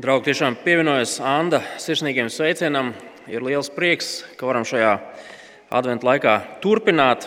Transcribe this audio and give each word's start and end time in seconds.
Draugi, 0.00 0.30
tiešām 0.30 0.54
pievienojas 0.64 1.18
Anna 1.20 1.58
sirsnīgiem 1.76 2.30
sveicienam. 2.32 2.94
Ir 3.28 3.44
liels 3.44 3.68
prieks, 3.68 4.22
ka 4.40 4.48
varam 4.48 4.64
šajā 4.64 4.94
adventu 5.68 6.08
laikā 6.08 6.32
turpināt 6.64 7.26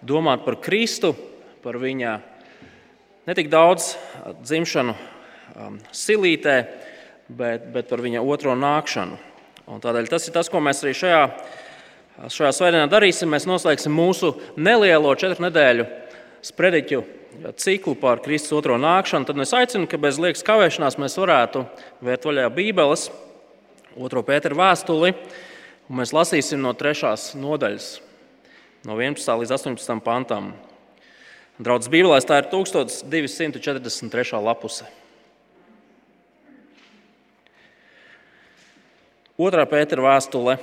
domāt 0.00 0.40
par 0.46 0.56
Kristu, 0.64 1.10
par 1.60 1.76
viņa 1.76 2.14
ne 3.28 3.36
tik 3.36 3.50
daudz 3.52 3.90
dzimšanu 4.40 4.94
um, 4.96 5.76
silītē, 5.92 6.56
bet, 7.28 7.68
bet 7.76 7.92
par 7.92 8.00
viņa 8.00 8.24
otro 8.24 8.56
nākšanu. 8.56 9.20
Un 9.68 9.84
tādēļ 9.84 10.08
tas 10.08 10.30
ir 10.30 10.36
tas, 10.38 10.48
ko 10.48 10.64
mēs 10.64 10.80
arī 10.86 10.96
šajā, 10.96 11.22
šajā 12.24 12.54
svētdienā 12.56 12.88
darīsim. 12.88 13.28
Mēs 13.28 13.44
noslēgsim 13.44 13.92
mūsu 13.92 14.32
nelielo 14.56 15.12
četru 15.12 15.50
nedēļu 15.50 15.84
sprediķu 16.40 17.04
ciklu 17.56 17.94
par 17.98 18.22
Kristus 18.24 18.52
otro 18.56 18.78
nākšanu, 18.80 19.26
tad 19.28 19.38
es 19.42 19.54
aicinu, 19.54 19.88
ka 19.90 20.00
bez 20.00 20.18
liekas 20.20 20.44
kavēšanās 20.46 20.98
mēs 21.00 21.18
varētu 21.20 21.64
vērt 22.04 22.26
vaļā 22.28 22.48
Bībeles, 22.54 23.08
otro 23.98 24.22
Pētera 24.26 24.56
vēstuli, 24.58 25.12
un 25.88 26.00
mēs 26.00 26.14
lasīsim 26.16 26.62
no 26.62 26.72
trešās 26.76 27.32
nodaļas, 27.38 27.90
no 28.88 28.96
11. 28.98 29.34
līdz 29.42 29.54
18. 29.58 30.00
pantam. 30.04 30.54
Draudzes 31.58 31.90
Bībelēs 31.90 32.26
tā 32.28 32.38
ir 32.38 32.50
1243. 32.52 34.38
lapuse. 34.46 34.86
Otrā 39.38 39.64
Pētera 39.70 40.02
vēstule, 40.06 40.56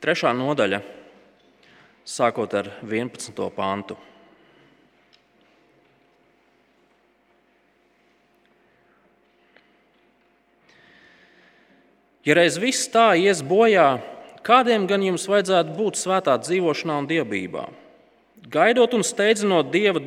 trešā 0.00 0.32
nodaļa, 0.36 0.82
sākot 2.04 2.52
ar 2.56 2.68
11. 2.84 3.32
pantu. 3.56 3.96
Ja 12.26 12.34
reiz 12.34 12.56
viss 12.58 12.88
tā 12.90 13.12
ies 13.14 13.38
bojā, 13.46 14.00
kādiem 14.46 14.88
gan 14.90 15.04
jums 15.04 15.28
vajadzētu 15.30 15.76
būt 15.76 15.98
svētā 16.00 16.34
dzīvošanā 16.42 16.96
un 16.98 17.06
dievībā? 17.06 17.68
Gaidot 18.50 18.96
un 18.98 19.06
steidzinot 19.06 19.70
dieva, 19.70 20.02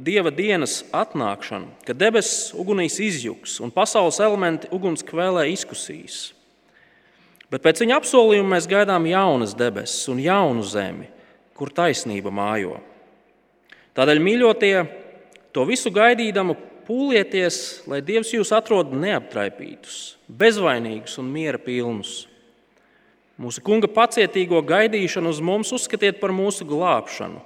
dieva 0.00 0.32
dienas 0.32 0.80
atnākšanu, 0.96 1.68
kad 1.84 2.00
debesis 2.00 2.54
ugunīs 2.56 2.96
izjūgs 3.04 3.58
un 3.60 3.72
pasaules 3.74 4.20
elementi 4.24 4.70
uguns 4.72 5.04
kvēlē 5.04 5.44
izkusīs. 5.52 6.30
Bet 7.52 7.60
pēc 7.64 7.84
viņa 7.84 8.00
apsolījuma 8.00 8.54
mēs 8.56 8.68
gaidām 8.68 9.04
jaunas 9.08 9.52
debesis 9.56 10.08
un 10.08 10.24
jaunu 10.24 10.64
zemi, 10.64 11.08
kur 11.56 11.68
taisnība 11.68 12.32
mājo. 12.32 12.78
Tādēļ, 13.96 14.24
mīļotie, 14.24 14.74
to 15.52 15.68
visu 15.68 15.92
gaidīdamu, 15.92 16.56
Pūlieties, 16.88 17.84
lai 17.84 18.00
Dievs 18.00 18.30
jūs 18.32 18.48
atrod 18.56 18.94
neaptraipītus, 18.96 20.16
bezvainīgus 20.24 21.18
un 21.20 21.28
miera 21.28 21.60
pilnus. 21.60 22.22
Mūsu 23.38 23.60
kunga 23.62 23.90
pacietīgo 23.92 24.62
gaidīšanu 24.64 25.28
uz 25.30 25.42
mums 25.44 25.70
uzskatiet 25.76 26.16
par 26.18 26.32
mūsu 26.32 26.64
glābšanu, 26.66 27.42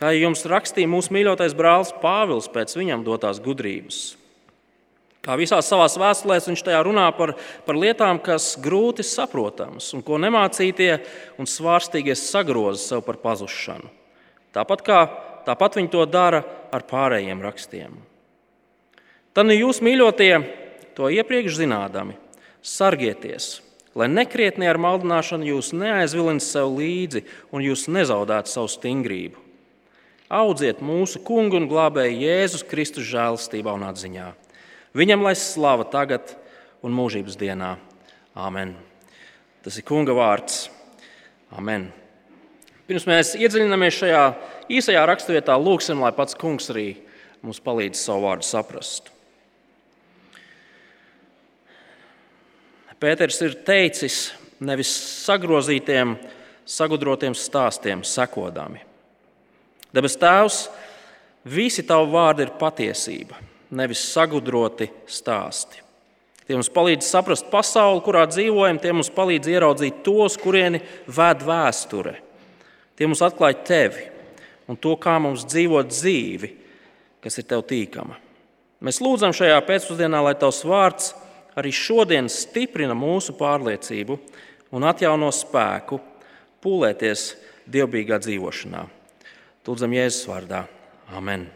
kā 0.00 0.14
jums 0.16 0.46
rakstīja 0.48 0.88
mūsu 0.88 1.12
mīļotais 1.14 1.54
brālis 1.54 1.92
Pāvils 2.00 2.48
pēc 2.50 2.72
viņam 2.78 3.04
dotās 3.06 3.38
gudrības. 3.44 4.00
Kā 5.22 5.36
visās 5.38 5.68
savās 5.70 5.94
vēstulēs 6.00 6.48
viņš 6.48 6.62
tajā 6.66 6.80
runā 6.82 7.04
par, 7.14 7.36
par 7.62 7.78
lietām, 7.78 8.18
kas 8.18 8.56
grūti 8.58 9.04
saprotamas 9.06 9.92
un 9.94 10.02
ko 10.02 10.16
nemācītie 10.18 10.96
un 11.38 11.46
svārstīgie 11.46 12.16
sagroza 12.18 12.80
sev 12.82 13.04
par 13.06 13.20
pazušanu. 13.22 13.92
Tāpat 14.56 14.82
kā 14.82 15.02
tāpat 15.46 15.78
viņi 15.78 15.92
to 15.92 16.02
dara 16.10 16.42
ar 16.74 16.88
pārējiem 16.88 17.44
rakstiem. 17.44 17.94
Tad 19.32 19.48
nu 19.48 19.54
jūs, 19.56 19.80
mīļotie, 19.80 20.32
to 20.92 21.08
iepriekš 21.08 21.62
zinādami, 21.62 22.18
sargieties, 22.60 23.62
lai 23.96 24.10
nekrietni 24.12 24.68
ar 24.68 24.76
maldināšanu 24.80 25.48
jūs 25.48 25.70
neaizvilina 25.72 26.42
sev 26.44 26.74
līdzi 26.76 27.24
un 27.52 27.64
jūs 27.64 27.86
nezaudētu 27.88 28.52
savu 28.52 28.68
stingrību. 28.68 29.40
Audziet 30.32 30.80
mūsu 30.84 31.20
kungu 31.24 31.58
un 31.60 31.68
glābēju 31.68 32.20
Jēzus 32.24 32.64
Kristus 32.68 33.08
žēlastībā 33.08 33.72
un 33.76 33.84
atziņā. 33.88 34.30
Viņam 34.96 35.24
lai 35.24 35.34
slava 35.36 35.84
tagad 35.88 36.34
un 36.84 36.92
mūžības 36.96 37.36
dienā. 37.40 37.74
Amen. 38.36 38.74
Tas 39.64 39.76
ir 39.80 39.86
kunga 39.88 40.16
vārds. 40.16 40.66
Amen. 41.56 41.88
Pirms 42.88 43.08
mēs 43.08 43.32
iedziļināmies 43.40 43.96
šajā 43.96 44.22
īsajā 44.72 45.04
raksturvietā, 45.08 45.56
lūgsim, 45.56 46.00
lai 46.04 46.12
pats 46.16 46.36
kungs 46.36 46.68
arī 46.72 46.86
mums 47.44 47.60
palīdz 47.64 48.00
savu 48.00 48.26
vārdu 48.26 48.48
saprast. 48.48 49.12
Pēters 53.02 53.40
ir 53.42 53.56
teicis 53.66 54.28
nevis 54.62 54.90
sagrozītiem, 55.26 56.14
sagudrotiem 56.62 57.34
stāstiem, 57.34 58.04
sekodami. 58.06 58.78
Debes 59.92 60.14
Tēvs, 60.20 60.58
visi 61.42 61.82
tavi 61.82 62.12
vārdi 62.12 62.46
ir 62.46 62.52
patiesība, 62.60 63.40
nevis 63.74 64.04
sagudroti 64.12 64.86
stāsti. 65.10 65.82
Tie 66.46 66.54
mums 66.54 66.70
palīdz 66.74 67.06
saprast 67.06 67.50
pasauli, 67.50 68.02
kurā 68.06 68.22
dzīvojam, 68.30 68.78
tie 68.78 68.94
mums 68.94 69.10
palīdz 69.14 69.50
ieraudzīt 69.50 70.02
tos, 70.06 70.38
kurieni 70.38 70.78
ved 71.06 71.42
vēsture. 71.46 72.14
Tie 72.98 73.08
mums 73.08 73.22
atklāja 73.24 73.58
tevi 73.66 74.06
un 74.70 74.78
to, 74.78 74.94
kā 74.94 75.16
mums 75.22 75.46
dzīvot 75.48 75.90
dzīvi, 75.90 76.52
kas 77.22 77.38
ir 77.38 77.50
tev 77.50 77.66
tīkama. 77.66 78.14
Mēs 78.82 79.02
lūdzam 79.02 79.34
šajā 79.34 79.58
pēcpusdienā, 79.66 80.22
lai 80.22 80.34
tavs 80.38 80.62
vārds 80.66 81.12
arī 81.58 81.72
šodien 81.74 82.28
stiprina 82.32 82.94
mūsu 82.96 83.34
pārliecību 83.38 84.18
un 84.72 84.86
atjauno 84.88 85.28
spēku 85.34 86.00
pūlēties 86.62 87.26
dievbijīgā 87.72 88.18
dzīvošanā. 88.22 88.84
Lūdzam, 89.66 89.92
Jēzus 89.94 90.26
vārdā. 90.26 90.64
Amen. 91.14 91.46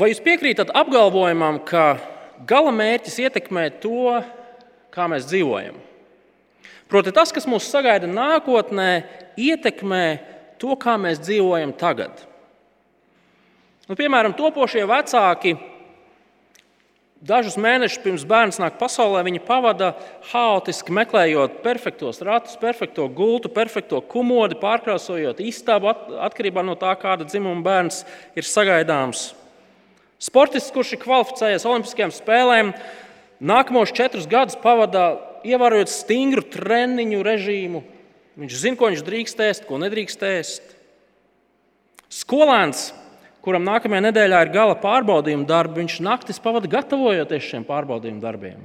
Vai 0.00 0.08
jūs 0.10 0.22
piekrītat 0.24 0.72
apgalvojumam, 0.74 1.60
ka 1.66 1.98
gala 2.48 2.72
mērķis 2.74 3.18
ietekmē 3.26 3.66
to, 3.82 4.16
kā 4.94 5.06
mēs 5.10 5.26
dzīvojam? 5.28 5.76
Proti, 6.90 7.12
tas, 7.14 7.30
kas 7.34 7.46
mūs 7.46 7.68
sagaida 7.70 8.08
nākotnē, 8.10 8.90
ietekmē 9.38 10.04
to, 10.62 10.74
kā 10.80 10.96
mēs 10.98 11.20
dzīvojam 11.22 11.74
tagad. 11.78 12.24
Nu, 13.90 13.96
piemēram, 13.98 14.36
topošie 14.38 14.84
vecāki 14.86 15.56
dažus 17.26 17.56
mēnešus 17.58 17.98
pirms 18.04 18.22
bērns 18.22 18.60
nāk 18.62 18.76
pasaulē, 18.78 19.24
viņi 19.26 19.40
pavada 19.42 19.88
haotiski 20.30 20.94
meklējot 20.94 21.56
perfektos 21.64 22.22
ratus, 22.22 22.54
perfekto 22.60 23.08
gultu, 23.10 23.50
perfekto 23.50 23.98
kumodi, 24.12 24.54
pārkrāsojot 24.62 25.42
istabu 25.42 25.90
atkarībā 26.22 26.62
no 26.62 26.76
tā, 26.78 26.92
kāda 27.02 27.26
dzimuma 27.26 27.66
bērns 27.66 28.04
ir 28.38 28.46
sagaidāms. 28.46 29.32
Sportists, 30.22 30.70
kurš 30.70 30.94
ir 30.94 31.02
kvalificējies 31.02 31.66
Olimpiskajām 31.66 32.14
spēlēm, 32.14 32.72
nākamos 33.42 33.90
četrus 33.90 34.30
gadus 34.30 34.54
pavada 34.62 35.16
ievērojot 35.42 35.90
stingru 35.90 36.46
treniņu 36.46 37.26
režīmu. 37.26 37.82
Viņš 38.38 38.62
zina, 38.62 38.78
ko 38.78 38.94
viņš 38.94 39.04
drīkst 39.10 39.46
ēst, 39.50 39.66
ko 39.66 39.82
nedrīkst 39.82 40.26
ēst. 40.30 40.74
Skolēns 42.22 42.92
kuram 43.44 43.64
nākamajā 43.66 44.04
nedēļā 44.08 44.42
ir 44.44 44.52
gala 44.54 44.76
pārbaudījuma 44.80 45.48
darbi, 45.48 45.80
viņš 45.82 46.00
naktis 46.04 46.40
pavada 46.42 46.70
gatavojoties 46.70 47.48
šiem 47.50 47.66
pārbaudījuma 47.68 48.22
darbiem. 48.22 48.60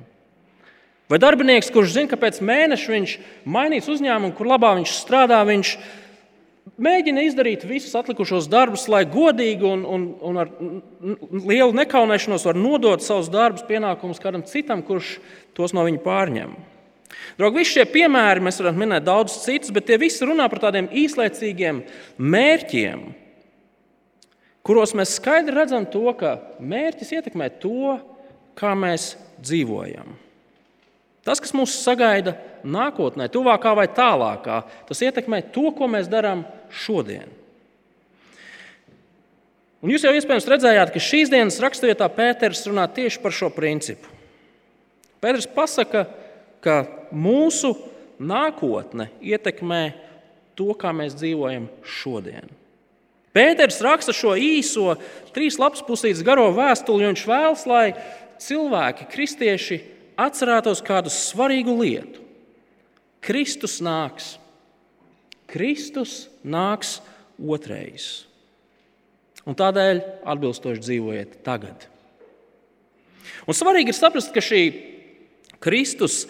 Vai 1.11 1.19
darbinieks, 1.21 1.69
kurš 1.69 1.93
zina, 1.93 2.09
ka 2.09 2.17
pēc 2.17 2.39
mēneša 2.41 2.91
viņš 2.95 3.11
mainīs 3.45 3.89
uzņēmumu, 3.91 4.33
kur 4.37 4.49
labā 4.49 4.71
viņš 4.79 4.93
strādā, 5.03 5.43
viņš 5.45 5.75
mēģina 6.81 7.25
izdarīt 7.27 7.65
visus 7.69 7.93
atlikušos 7.97 8.47
darbus, 8.49 8.87
lai 8.89 9.03
godīgi 9.05 9.67
un, 9.69 9.83
un, 9.85 10.07
un 10.25 10.39
ar 10.41 10.49
lielu 11.45 11.75
nekaunēšanos 11.77 12.47
var 12.49 12.57
nodot 12.57 13.05
savus 13.05 13.29
darbus, 13.29 13.67
pienākumus 13.69 14.21
kādam 14.23 14.41
citam, 14.49 14.81
kurš 14.85 15.19
tos 15.57 15.75
no 15.77 15.85
viņa 15.85 16.01
pārņem. 16.05 16.55
Draugi, 17.37 17.61
visi 17.61 17.77
šie 17.77 17.85
piemēri, 17.91 18.41
mēs 18.43 18.57
varam 18.63 18.81
minēt 18.81 19.05
daudzus 19.05 19.45
citus, 19.45 19.71
bet 19.75 19.85
tie 19.85 19.99
visi 20.01 20.25
runā 20.25 20.49
par 20.49 20.63
tādiem 20.65 20.89
īslaicīgiem 20.89 21.83
mērķiem, 22.17 23.05
kuros 24.65 24.95
mēs 24.97 25.15
skaidri 25.19 25.55
redzam 25.55 25.85
to, 25.89 26.03
ka 26.17 26.39
mērķis 26.59 27.13
ietekmē 27.19 27.51
to, 27.61 27.97
kā 28.57 28.73
mēs 28.77 29.13
dzīvojam. 29.37 30.15
Tas, 31.25 31.41
kas 31.41 31.55
mūs 31.57 31.73
sagaida 31.81 32.35
nākotnē, 32.65 33.27
tuvākā 33.33 33.73
vai 33.77 33.87
tālākā, 33.89 34.61
tas 34.89 35.01
ietekmē 35.01 35.41
to, 35.53 35.71
ko 35.73 35.89
mēs 35.89 36.09
darām 36.09 36.43
šodien. 36.69 37.31
Un 39.85 39.91
jūs 39.93 40.05
jau 40.05 40.13
iespējams 40.17 40.47
redzējāt, 40.49 40.91
ka 40.93 41.01
šīs 41.01 41.29
dienas 41.29 41.59
raksturvietā 41.61 42.07
Pēters 42.13 42.63
runā 42.69 42.87
tieši 42.89 43.21
par 43.21 43.33
šo 43.37 43.51
principu. 43.53 44.09
Pēters 45.21 45.45
pasaka, 45.49 46.05
ka 46.61 46.77
mūsu 47.13 47.73
nākotne 48.17 49.11
ietekmē 49.21 49.81
to, 50.57 50.71
kā 50.77 50.93
mēs 50.95 51.17
dzīvojam 51.19 51.67
šodien. 51.85 52.49
Pēters 53.35 53.81
raksta 53.83 54.13
šo 54.15 54.33
īso, 54.39 54.93
trīs 55.35 55.57
lapas 55.59 55.83
pusītes 55.83 56.23
garo 56.23 56.47
vēstuli, 56.55 57.03
jo 57.03 57.11
viņš 57.11 57.23
vēlas, 57.27 57.65
lai 57.67 57.85
cilvēki, 58.39 59.09
kristieši, 59.11 59.81
atcerētos 60.15 60.79
kādu 60.85 61.11
svarīgu 61.11 61.75
lietu. 61.81 62.23
Kristus 63.25 63.81
nāks. 63.83 64.35
Kristus 65.51 66.29
nāks 66.45 66.99
otrais. 67.35 68.25
Un 69.45 69.57
tādēļ 69.57 70.01
atbilstoši 70.25 70.81
dzīvojiet 70.81 71.39
tagad. 71.45 71.89
Un 73.45 73.57
svarīgi 73.57 73.91
ir 73.91 73.97
saprast, 73.97 74.31
ka 74.33 74.41
šī 74.41 74.61
Kristus 75.61 76.23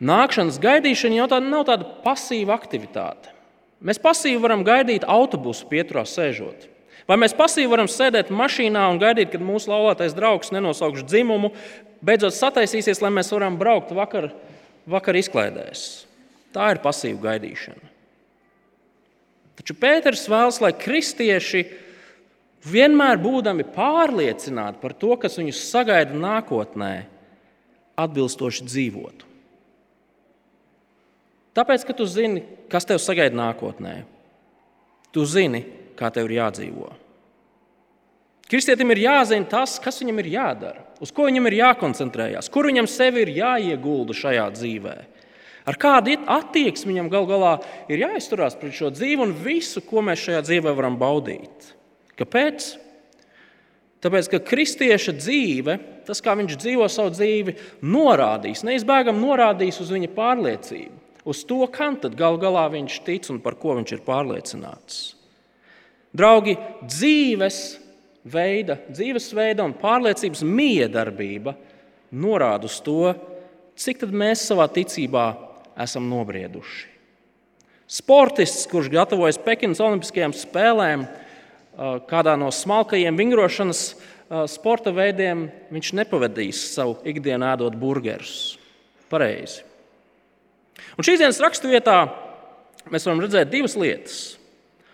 nākšanas 0.00 0.58
gaidīšana 0.62 1.20
jau 1.20 1.28
tāda 1.30 1.50
nav 1.50 1.66
tāda 1.68 1.86
pasīva 2.04 2.56
aktivitāte. 2.56 3.34
Mēs 3.78 4.00
pasīvi 4.02 4.40
varam 4.42 4.64
gaidīt 4.66 5.06
autobusu 5.06 5.68
pieturā 5.70 6.02
sēžot. 6.08 6.66
Vai 7.08 7.16
mēs 7.20 7.32
pasīvi 7.36 7.70
varam 7.70 7.88
sēdēt 7.88 8.32
mašīnā 8.34 8.82
un 8.92 8.98
gaidīt, 9.00 9.30
kad 9.32 9.44
mūsu 9.44 9.70
laulātais 9.70 10.16
draugs 10.16 10.50
nenosauks 10.52 11.06
dzimumu, 11.06 11.54
beidzot 12.04 12.36
sataisīsies, 12.36 13.00
lai 13.00 13.12
mēs 13.14 13.30
varam 13.32 13.56
braukt 13.60 13.94
vakar, 13.96 14.32
vakar 14.88 15.16
izklaidēs. 15.16 15.84
Tā 16.52 16.72
ir 16.74 16.82
pasīva 16.84 17.30
gaidīšana. 17.30 17.94
Taču 19.58 19.74
Pēters 19.78 20.26
vēlas, 20.30 20.60
lai 20.62 20.72
kristieši 20.76 21.64
vienmēr 22.68 23.18
būdami 23.22 23.66
pārliecināti 23.74 24.82
par 24.82 24.94
to, 24.98 25.14
kas 25.22 25.38
viņus 25.40 25.64
sagaida 25.70 26.18
nākotnē, 26.18 26.92
atbilstoši 27.98 28.68
dzīvotu. 28.68 29.27
Tāpēc, 31.58 31.82
ka 31.88 31.96
tu 31.98 32.06
zini, 32.06 32.44
kas 32.70 32.86
tev 32.86 33.00
sagaida 33.02 33.34
nākotnē, 33.34 33.96
tu 35.10 35.26
zini, 35.26 35.64
kā 35.98 36.12
tev 36.14 36.28
ir 36.28 36.38
jādzīvo. 36.38 36.92
Kristietim 38.48 38.94
ir 38.94 39.02
jāzina 39.02 39.44
tas, 39.50 39.74
kas 39.82 39.98
viņam 40.00 40.22
ir 40.22 40.30
jādara, 40.38 40.84
uz 41.04 41.10
ko 41.12 41.26
viņam 41.26 41.50
ir 41.50 41.58
jākoncentrējas, 41.58 42.48
kur 42.52 42.70
viņam 42.70 42.86
sevi 42.88 43.26
ir 43.26 43.34
jāiegulda 43.42 44.16
šajā 44.16 44.46
dzīvē. 44.54 44.96
Ar 45.68 45.76
kādu 45.76 46.14
attieksmi 46.32 46.94
viņam 46.94 47.10
gal 47.12 47.26
galā 47.28 47.54
ir 47.92 48.06
jāizturās 48.06 48.56
pret 48.56 48.72
šo 48.72 48.88
dzīvi 48.94 49.20
un 49.26 49.34
visu, 49.36 49.82
ko 49.84 50.00
mēs 50.06 50.22
šajā 50.24 50.44
dzīvē 50.46 50.72
varam 50.78 50.96
baudīt. 51.00 51.74
Kāpēc? 52.16 52.70
Tāpēc, 53.98 54.30
ka 54.32 54.40
kristieša 54.48 55.12
dzīve, 55.18 55.74
tas, 56.06 56.22
kā 56.24 56.32
viņš 56.38 56.56
dzīvo 56.62 56.86
savu 56.88 57.12
dzīvi, 57.12 57.56
norādīs, 57.82 58.62
neizbēgami 58.64 59.20
norādīs 59.20 59.80
uz 59.82 59.90
viņa 59.92 60.08
pārliecību, 60.14 60.97
uz 61.28 61.44
to, 61.46 61.60
kam 61.72 61.98
tad 62.00 62.16
gal 62.18 62.38
galā 62.40 62.64
viņš 62.72 63.00
tic 63.06 63.28
un 63.32 63.40
par 63.44 63.58
ko 63.60 63.76
viņš 63.78 63.94
ir 63.94 64.04
pārliecināts. 64.06 65.00
Draugi, 66.16 66.56
dzīves 66.82 67.58
veida, 68.28 68.78
dzīvesveida 68.88 69.64
un 69.64 69.76
pārliecības 69.76 70.42
miedarbība 70.46 71.54
norāda 72.16 72.68
uz 72.68 72.78
to, 72.84 73.12
cik 73.78 74.06
mēs 74.10 74.46
savā 74.48 74.66
ticībā 74.72 75.26
esam 75.78 76.08
nobrieduši. 76.10 76.88
Sportists, 77.88 78.66
kurš 78.68 78.90
gatavojas 78.92 79.38
Pekinas 79.40 79.80
Olimpiskajām 79.80 80.34
spēlēm, 80.36 81.06
kādā 82.10 82.34
no 82.36 82.50
smalkajiem 82.52 83.16
vingrošanas 83.16 83.82
sporta 84.50 84.92
veidiem, 84.92 85.46
viņš 85.72 85.94
nepavadīs 85.96 86.60
savu 86.74 86.98
ikdienu 87.08 87.48
ēdot 87.48 87.78
burgerus. 87.80 88.58
Pareizi. 89.08 89.67
Un 90.98 91.06
šīs 91.06 91.20
dienas 91.22 91.38
raksturvietā 91.42 91.98
mēs 92.90 93.06
varam 93.06 93.22
redzēt 93.22 93.52
divas 93.52 93.76
lietas. 93.78 94.16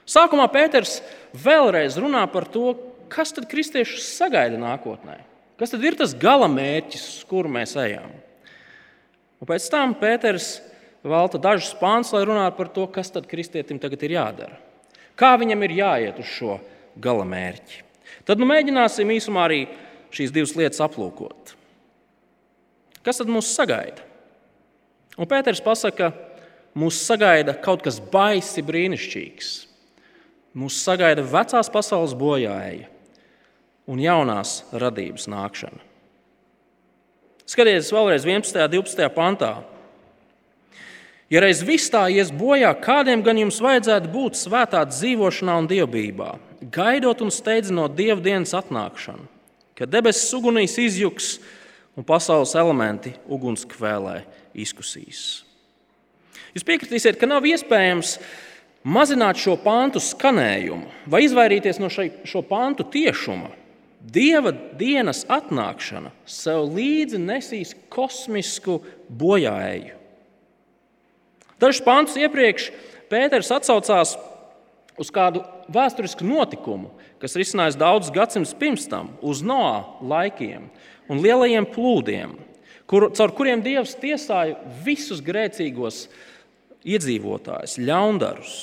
Sākumā 0.05 0.45
Pēters 0.53 0.99
vēlreiz 1.33 1.97
runā 1.97 2.27
par 2.29 2.45
to, 2.53 2.75
kas 3.09 3.33
tad 3.33 3.49
kristiešus 3.49 4.11
sagaida 4.19 4.59
nākotnē. 4.61 5.17
Kas 5.57 5.73
tad 5.73 5.85
ir 5.87 5.97
tas 5.97 6.13
gala 6.19 6.49
mērķis, 6.51 7.07
uz 7.09 7.25
kuru 7.31 7.49
mēs 7.57 7.73
ejam? 7.81 8.13
Un 9.41 9.49
pēc 9.49 9.71
tam 9.73 9.97
Pēters 9.97 10.59
velta 11.05 11.41
dažus 11.41 11.73
pāns, 11.81 12.13
lai 12.13 12.25
runātu 12.29 12.59
par 12.59 12.73
to, 12.75 12.87
kas 12.91 13.13
tad 13.15 13.29
kristietim 13.31 13.81
tagad 13.81 14.05
ir 14.05 14.17
jādara. 14.19 14.61
Kā 15.17 15.35
viņam 15.41 15.65
ir 15.65 15.79
jāiet 15.79 16.21
uz 16.21 16.29
šo 16.29 16.59
gala 17.01 17.25
mērķi. 17.29 17.81
Tad 18.29 18.41
nu, 18.41 18.49
mēģināsim 18.51 19.09
īsumā 19.15 19.45
arī 19.49 19.63
šīs 20.15 20.33
divas 20.35 20.55
lietas 20.59 20.83
aplūkot. 20.85 21.55
Kas 23.05 23.21
tad 23.21 23.31
mūs 23.31 23.53
sagaida? 23.57 24.05
Un 25.15 25.29
Pēters 25.31 25.63
pasaka, 25.63 26.11
mūs 26.75 26.99
sagaida 27.07 27.55
kaut 27.63 27.85
kas 27.87 28.01
baisi 28.01 28.65
brīnišķīgs. 28.67 29.53
Mūs 30.59 30.79
sagaida 30.83 31.23
vecās 31.27 31.71
pasaules 31.71 32.15
bojāja 32.19 32.89
un 33.91 34.01
jaunās 34.03 34.63
radības 34.73 35.29
nākšana. 35.31 35.83
Skatieties 37.45 37.93
vēlreiz 37.93 38.25
11. 38.25 38.57
un 38.57 38.73
12. 38.73 39.09
pantā. 39.15 39.53
Ja 41.33 41.43
reiz 41.45 41.61
viss 41.67 41.91
tā 41.93 42.07
ies 42.13 42.31
bojā, 42.35 42.71
kādiem 42.81 43.23
gan 43.25 43.39
jums 43.39 43.61
vajadzētu 43.63 44.11
būt 44.13 44.39
svētā 44.39 44.83
dzīvošanā 44.89 45.59
un 45.63 45.69
dievbijā, 45.69 46.35
gaidot 46.75 47.23
un 47.25 47.33
steidzinot 47.35 47.95
dieva 47.97 48.21
dienas 48.23 48.55
atnākšanu, 48.57 49.27
kad 49.77 49.93
debesis 49.93 50.33
ugunīs 50.37 50.79
izjuks 50.81 51.37
un 51.99 52.07
pasaules 52.07 52.55
elementi 52.59 53.15
ugunskvēlē 53.29 54.23
izkusīs. 54.55 55.45
Jūs 56.55 56.67
piekritīsiet, 56.67 57.19
ka 57.19 57.27
nav 57.27 57.47
iespējams 57.49 58.17
mazināt 58.85 59.41
šo 59.41 59.57
pāntu 59.61 60.03
skanējumu 60.03 61.11
vai 61.11 61.25
izvairīties 61.27 61.81
no 61.83 61.91
šai, 61.91 62.11
šo 62.29 62.45
pāntu 62.47 62.87
tiešuma. 62.95 63.51
Dieva 64.05 64.53
dienas 64.53 65.23
atnākšana 65.33 66.13
sev 66.29 66.67
līdzi 66.77 67.19
nesīs 67.23 67.73
kosmisku 67.89 68.83
bojāēju. 69.09 69.97
Dažus 71.63 71.81
pantus 71.87 72.19
iepriekš 72.21 72.69
Pēters 73.09 73.51
atsaucās 73.55 74.15
uz 75.01 75.11
kādu 75.15 75.43
vēsturisku 75.73 76.27
notikumu, 76.27 76.91
kas 77.23 77.37
risinājās 77.39 77.79
daudzus 77.81 78.13
gadsimtus 78.15 78.57
pirms 78.59 78.87
tam, 78.91 79.15
uz 79.25 79.43
Noā 79.45 79.85
laikiem 80.05 80.69
un 81.09 81.21
lielajiem 81.25 81.67
plūdiem, 81.73 82.35
kur, 82.91 83.11
caur 83.17 83.35
kuriem 83.37 83.63
Dievs 83.65 83.97
tiesāja 84.01 84.59
visus 84.85 85.23
grēcīgos 85.25 86.07
iedzīvotājus, 86.85 87.79
ļaundarus. 87.81 88.57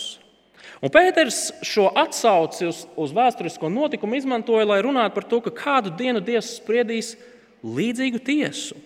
Un 0.81 0.89
Pēters 0.93 1.51
šo 1.65 1.91
atsauci 1.93 2.65
uz, 2.65 2.85
uz 2.97 3.11
vēsturisko 3.13 3.69
notikumu 3.69 4.17
izmantoja, 4.17 4.65
lai 4.65 4.79
runātu 4.81 5.17
par 5.17 5.27
to, 5.29 5.41
ka 5.45 5.53
kādu 5.53 5.93
dienu 5.97 6.23
Dievs 6.25 6.55
spriedīs 6.57 7.13
līdzīgu 7.61 8.21
tiesu. 8.25 8.77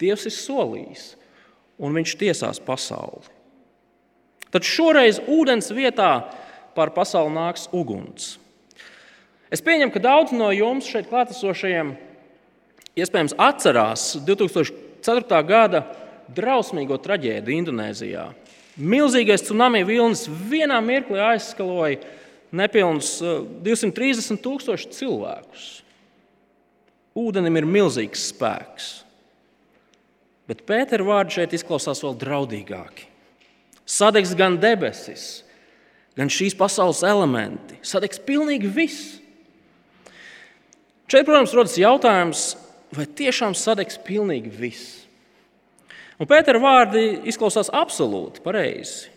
Dievs 0.00 0.26
ir 0.28 0.34
solījis, 0.36 1.06
un 1.80 1.96
viņš 1.96 2.16
tiesās 2.20 2.60
pasauli. 2.64 3.28
Tad 4.50 4.66
šoreiz 4.66 5.20
ūdens 5.30 5.70
vietā 5.72 6.10
pār 6.74 6.92
pasauli 6.92 7.32
nāks 7.36 7.68
uguns. 7.76 8.34
Es 9.50 9.62
pieņemu, 9.64 9.92
ka 9.94 10.02
daudz 10.02 10.34
no 10.34 10.50
jums 10.54 10.88
šeit 10.90 11.08
klātesošajiem 11.10 11.94
iespējams 13.00 13.36
atcerās 13.40 14.12
2004. 14.26 15.42
gada 15.48 15.84
drausmīgo 16.34 16.98
traģēdiju 17.02 17.64
Indonēzijā. 17.64 18.30
Milzīgais 18.80 19.44
tsunami 19.44 19.82
vilnis 19.84 20.24
vienā 20.28 20.78
mirklī 20.84 21.20
aizskaloja 21.32 21.98
nepilnus 22.54 23.18
230 23.20 24.34
eh, 24.34 24.40
tūkstošus 24.42 24.96
cilvēkus. 24.96 25.68
Ūdenim 27.18 27.58
ir 27.58 27.66
milzīgs 27.68 28.30
spēks. 28.30 28.90
Bet 30.50 30.64
Pētera 30.66 31.06
vārdi 31.06 31.38
šeit 31.38 31.54
izklausās 31.54 32.02
vēl 32.02 32.16
draudīgāki. 32.18 33.06
Sadegs 33.90 34.32
gan 34.38 34.56
debesis, 34.62 35.42
gan 36.18 36.30
šīs 36.30 36.56
pasaules 36.58 37.02
elementi. 37.06 37.78
Sadegs 37.86 38.22
pilnīgi 38.22 38.70
viss. 38.70 39.16
Šeit, 41.10 41.26
protams, 41.26 41.54
rodas 41.58 41.74
jautājums, 41.78 42.52
vai 42.94 43.06
tiešām 43.06 43.54
sadegs 43.54 43.98
pilnīgi 44.04 44.50
viss. 44.52 44.98
Un 46.20 46.28
Pētera 46.28 46.60
vārdi 46.60 47.22
izklausās 47.30 47.70
absolūti 47.72 48.42
pareizi. 48.44 49.08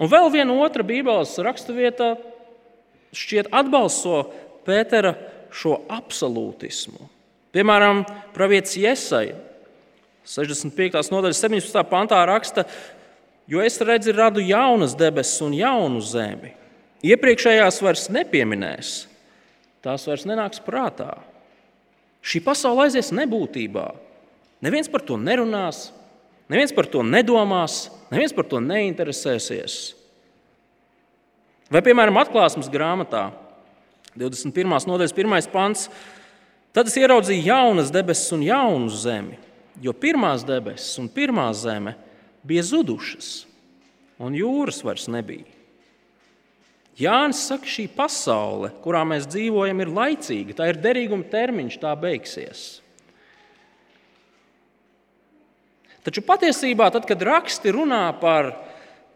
Un 0.00 0.10
vēl 0.10 0.30
viena 0.32 0.56
otra 0.64 0.82
Bībeles 0.86 1.36
raksturvieta 1.44 2.16
šķiet 3.14 3.52
atbalsto 3.54 4.24
Pētera 4.66 5.14
šo 5.52 5.76
absolūtismu. 5.92 7.08
Piemēram, 7.52 8.02
Pāvietis 8.32 8.78
Iesai 8.80 9.26
65. 10.24 11.10
nodaļas 11.12 11.42
17. 11.44 11.82
pantā 11.90 12.22
raksta, 12.26 12.64
jo 13.50 13.60
es 13.62 13.76
redzu, 13.82 14.14
radu 14.16 14.42
jaunas 14.42 14.96
debesis 14.98 15.42
un 15.44 15.54
jaunu 15.56 16.00
zemi. 16.00 16.54
Iepriekšējās 17.02 17.80
vairs 17.82 18.06
nepieminēs, 18.14 18.92
tās 19.82 20.06
vairs 20.06 20.24
nenāks 20.30 20.62
prātā. 20.62 21.16
Šī 22.22 22.40
pasaule 22.44 22.86
aizies 22.86 23.10
nebūtībā. 23.14 23.88
Neviens 24.62 24.88
par 24.90 25.02
to 25.02 25.18
nerunās, 25.18 25.88
neviens 26.50 26.74
par 26.74 26.86
to 26.86 27.02
nedomās, 27.02 27.88
neviens 28.12 28.34
par 28.36 28.46
to 28.46 28.60
neinteresēsies. 28.62 29.78
Vai, 31.72 31.80
piemēram, 31.82 32.20
atklāsmes 32.20 32.68
grāmatā, 32.70 33.30
21. 34.14 34.76
nodaļas, 34.86 35.14
1. 35.16 35.48
pants, 35.50 35.86
tad 36.76 36.90
es 36.90 36.98
ieraudzīju 37.00 37.46
jaunas 37.48 37.90
debesis 37.94 38.34
un 38.36 38.44
jaunu 38.44 38.92
zemi, 38.92 39.38
jo 39.80 39.94
pirmās 39.96 40.44
debesis 40.46 41.00
un 41.00 41.08
pirmā 41.10 41.48
zeme 41.56 41.96
bija 42.46 42.62
zudušas, 42.68 43.32
un 44.22 44.36
jūras 44.36 44.82
vairs 44.84 45.08
nebija. 45.10 45.48
Jānis 47.00 47.40
saka, 47.48 47.68
šī 47.68 47.86
pasaule, 47.96 48.68
kurā 48.84 49.00
mēs 49.08 49.24
dzīvojam, 49.30 49.80
ir 49.80 49.92
laicīga, 49.96 50.56
tā 50.58 50.68
ir 50.70 50.80
derīguma 50.82 51.24
termiņš, 51.32 51.78
tā 51.80 51.92
beigsies. 51.96 52.64
Taču 56.02 56.24
patiesībā, 56.26 56.90
tad, 56.92 57.06
kad 57.08 57.22
raksti 57.22 57.72
runā 57.72 58.04
par 58.20 58.50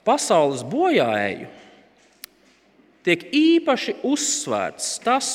pasaules 0.06 0.62
bojāēju, 0.64 1.50
tiek 3.06 3.26
īpaši 3.34 3.98
uzsvērts 4.06 4.92
tas, 5.04 5.30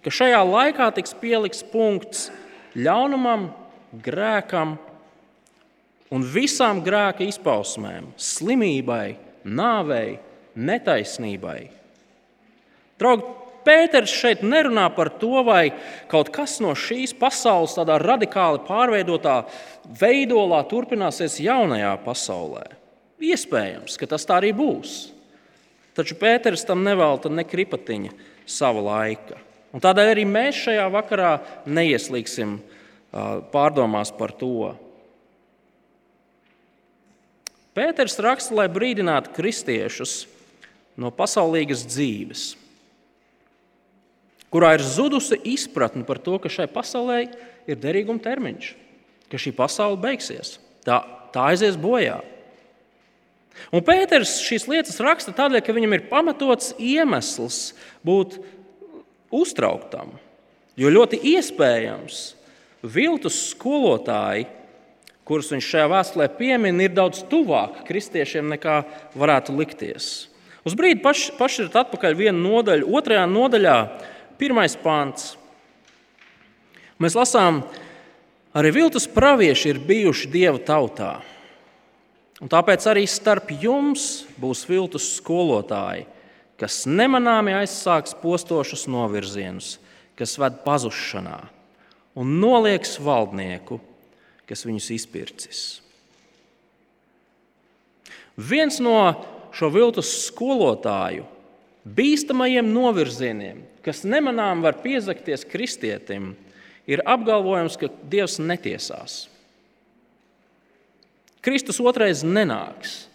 ka 0.00 0.12
šajā 0.12 0.40
laikā 0.48 0.88
tiks 0.96 1.12
pielikts 1.20 1.62
punkts 1.70 2.30
ļaunumam, 2.74 3.50
grēkam 3.92 4.78
un 6.10 6.24
visām 6.26 6.80
grēka 6.82 7.26
izpausmēm, 7.28 8.10
slimībai, 8.18 9.14
nāvei, 9.44 10.18
netaisnībai. 10.56 11.60
Draugi, 13.00 13.36
Pēters 13.60 14.12
šeit 14.16 14.40
nerunā 14.40 14.86
par 14.96 15.10
to, 15.20 15.42
vai 15.44 15.72
kaut 16.08 16.30
kas 16.32 16.56
no 16.64 16.72
šīs 16.72 17.12
pasaules 17.18 17.74
tādā 17.76 17.98
radikāli 18.00 18.62
pārveidotā 18.64 19.42
veidolā 20.00 20.62
turpināsies 20.70 21.36
jaunajā 21.44 21.92
pasaulē. 22.06 22.64
Iespējams, 23.20 23.98
ka 24.00 24.08
tas 24.08 24.24
tā 24.24 24.38
arī 24.40 24.54
būs. 24.56 25.10
Taču 25.96 26.16
Pēters 26.16 26.64
tam 26.64 26.86
nevelta 26.86 27.28
ne 27.28 27.44
kripatiņa 27.44 28.14
sava 28.48 28.80
laika. 28.86 29.36
Un 29.76 29.82
tādēļ 29.84 30.14
arī 30.14 30.24
mēs 30.26 30.64
šajā 30.64 30.86
vakarā 30.90 31.34
neieslīgsim 31.68 32.56
pārdomās 33.52 34.10
par 34.16 34.32
to. 34.40 34.72
Pēters 37.76 38.16
raksta, 38.24 38.56
lai 38.56 38.70
brīdinātu 38.72 39.34
kristiešus 39.36 40.24
no 41.00 41.12
pasaulīgas 41.14 41.86
dzīves, 41.88 42.44
kurā 44.52 44.74
ir 44.76 44.84
zudusi 44.84 45.38
izpratne 45.52 46.04
par 46.06 46.20
to, 46.20 46.36
ka 46.42 46.50
šai 46.52 46.68
pasaulē 46.70 47.22
ir 47.70 47.80
derīguma 47.80 48.22
termiņš, 48.22 48.74
ka 49.30 49.40
šī 49.40 49.54
pasaule 49.56 50.00
beigsies, 50.02 50.58
tā, 50.84 51.00
tā 51.32 51.50
aizies 51.52 51.78
bojā. 51.80 52.20
Un 53.74 53.84
Pēters 53.84 54.38
šīs 54.44 54.66
lietas 54.70 54.98
raksta 55.02 55.34
tādēļ, 55.36 55.62
ka 55.64 55.74
viņam 55.76 55.94
ir 55.96 56.08
pamatots 56.10 56.72
iemesls 56.78 57.74
būt 58.06 58.38
uztrauktam. 59.34 60.14
Jo 60.80 60.90
ļoti 60.92 61.18
iespējams, 61.34 62.22
viltus 62.80 63.36
skolotāji, 63.50 64.46
kurus 65.28 65.50
viņš 65.52 65.66
šajā 65.74 65.90
vēstulē 65.92 66.26
piemin, 66.38 66.80
ir 66.82 66.94
daudz 66.96 67.22
tuvāk 67.30 67.84
kristiešiem 67.86 68.48
nekā 68.54 68.80
varētu 69.18 69.54
likties. 69.58 70.29
Uz 70.66 70.76
brīdi 70.76 71.00
paš, 71.00 71.30
pašriet 71.38 71.76
atpakaļ 71.80 72.16
vienu 72.18 72.42
nodaļu, 72.44 72.88
otrajā 72.98 73.24
nodaļā, 73.30 73.76
pirmais 74.40 74.76
pāns. 74.80 75.34
Mēs 77.00 77.16
lasām, 77.16 77.62
arī 78.52 78.74
viltus 78.76 79.08
pravieši 79.08 79.72
ir 79.72 79.80
bijuši 79.88 80.28
dieva 80.32 80.60
tautā. 80.60 81.14
Un 82.40 82.48
tāpēc 82.48 82.84
arī 82.88 83.06
starp 83.08 83.52
jums 83.60 84.26
būs 84.40 84.64
viltus 84.68 85.10
skolotāji, 85.18 86.06
kas 86.60 86.84
nemanāmi 86.88 87.54
aizsāks 87.56 88.16
postošus 88.20 88.86
novirzienus, 88.88 89.78
kas 90.16 90.36
ved 90.40 90.60
pazušanā, 90.64 91.38
un 92.20 92.36
nolieks 92.40 92.98
valdnieku, 93.00 93.80
kas 94.48 94.66
viņus 94.68 94.88
izpircis. 94.96 95.60
Viens 98.36 98.80
no 98.80 98.96
šo 99.56 99.70
viltus 99.72 100.10
skolotāju 100.26 101.26
bīstamajiem 101.84 102.68
novirzieniem, 102.70 103.62
kas 103.84 104.04
nemanām 104.04 104.62
var 104.64 104.78
piezakties 104.82 105.46
kristietim, 105.48 106.34
ir 106.90 107.02
apgalvojums, 107.08 107.78
ka 107.80 107.88
Dievs 108.10 108.38
netiesās. 108.42 109.24
Kristus 111.40 111.80
otrais 111.80 112.24
nenāks, 112.26 113.06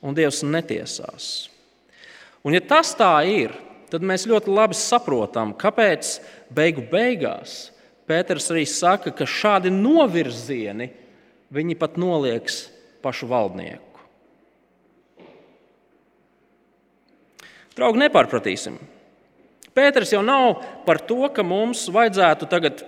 un 0.00 0.16
Dievs 0.16 0.40
netiesās. 0.46 1.50
Un, 2.40 2.54
ja 2.56 2.62
tas 2.64 2.94
tā 2.96 3.12
ir, 3.28 3.52
tad 3.92 4.04
mēs 4.06 4.24
ļoti 4.30 4.48
labi 4.48 4.78
saprotam, 4.78 5.52
kāpēc 5.52 6.16
beigu 6.56 6.86
beigās 6.88 7.68
Pēters 8.10 8.48
arī 8.50 8.64
saka, 8.66 9.12
ka 9.14 9.22
šādi 9.22 9.70
novirzieni 9.70 10.88
viņi 11.54 11.76
pat 11.78 11.94
nolieks 12.00 12.64
pašu 13.04 13.28
valdnieku. 13.30 13.89
Draugi, 17.80 18.02
nepārpratīsim. 18.02 18.74
Pēters 19.72 20.10
jau 20.12 20.20
nav 20.20 20.58
par 20.84 20.98
to, 21.08 21.22
ka 21.32 21.40
mums 21.46 21.86
vajadzētu 21.88 22.48
tagad 22.50 22.82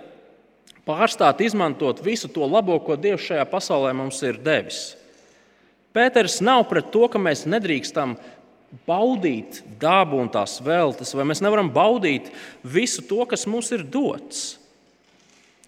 pārstāt 0.85 1.39
izmantot 1.41 2.03
visu 2.05 2.29
to 2.29 2.45
labo, 2.45 2.75
ko 2.83 2.93
Dievs 2.99 3.23
šajā 3.25 3.45
pasaulē 3.49 3.93
mums 3.97 4.19
ir 4.21 4.37
devis. 4.43 4.91
Pēters 5.97 6.39
nav 6.45 6.67
pret 6.69 6.91
to, 6.93 7.07
ka 7.09 7.21
mēs 7.21 7.47
nedrīkstam 7.49 8.13
baudīt 8.85 9.63
dabu 9.81 10.19
un 10.21 10.29
tās 10.29 10.59
veltes, 10.61 11.15
vai 11.17 11.25
mēs 11.25 11.41
nevaram 11.41 11.71
baudīt 11.73 12.29
visu 12.61 13.01
to, 13.09 13.23
kas 13.29 13.47
mums 13.49 13.71
ir 13.73 13.81
dots. 13.81 14.59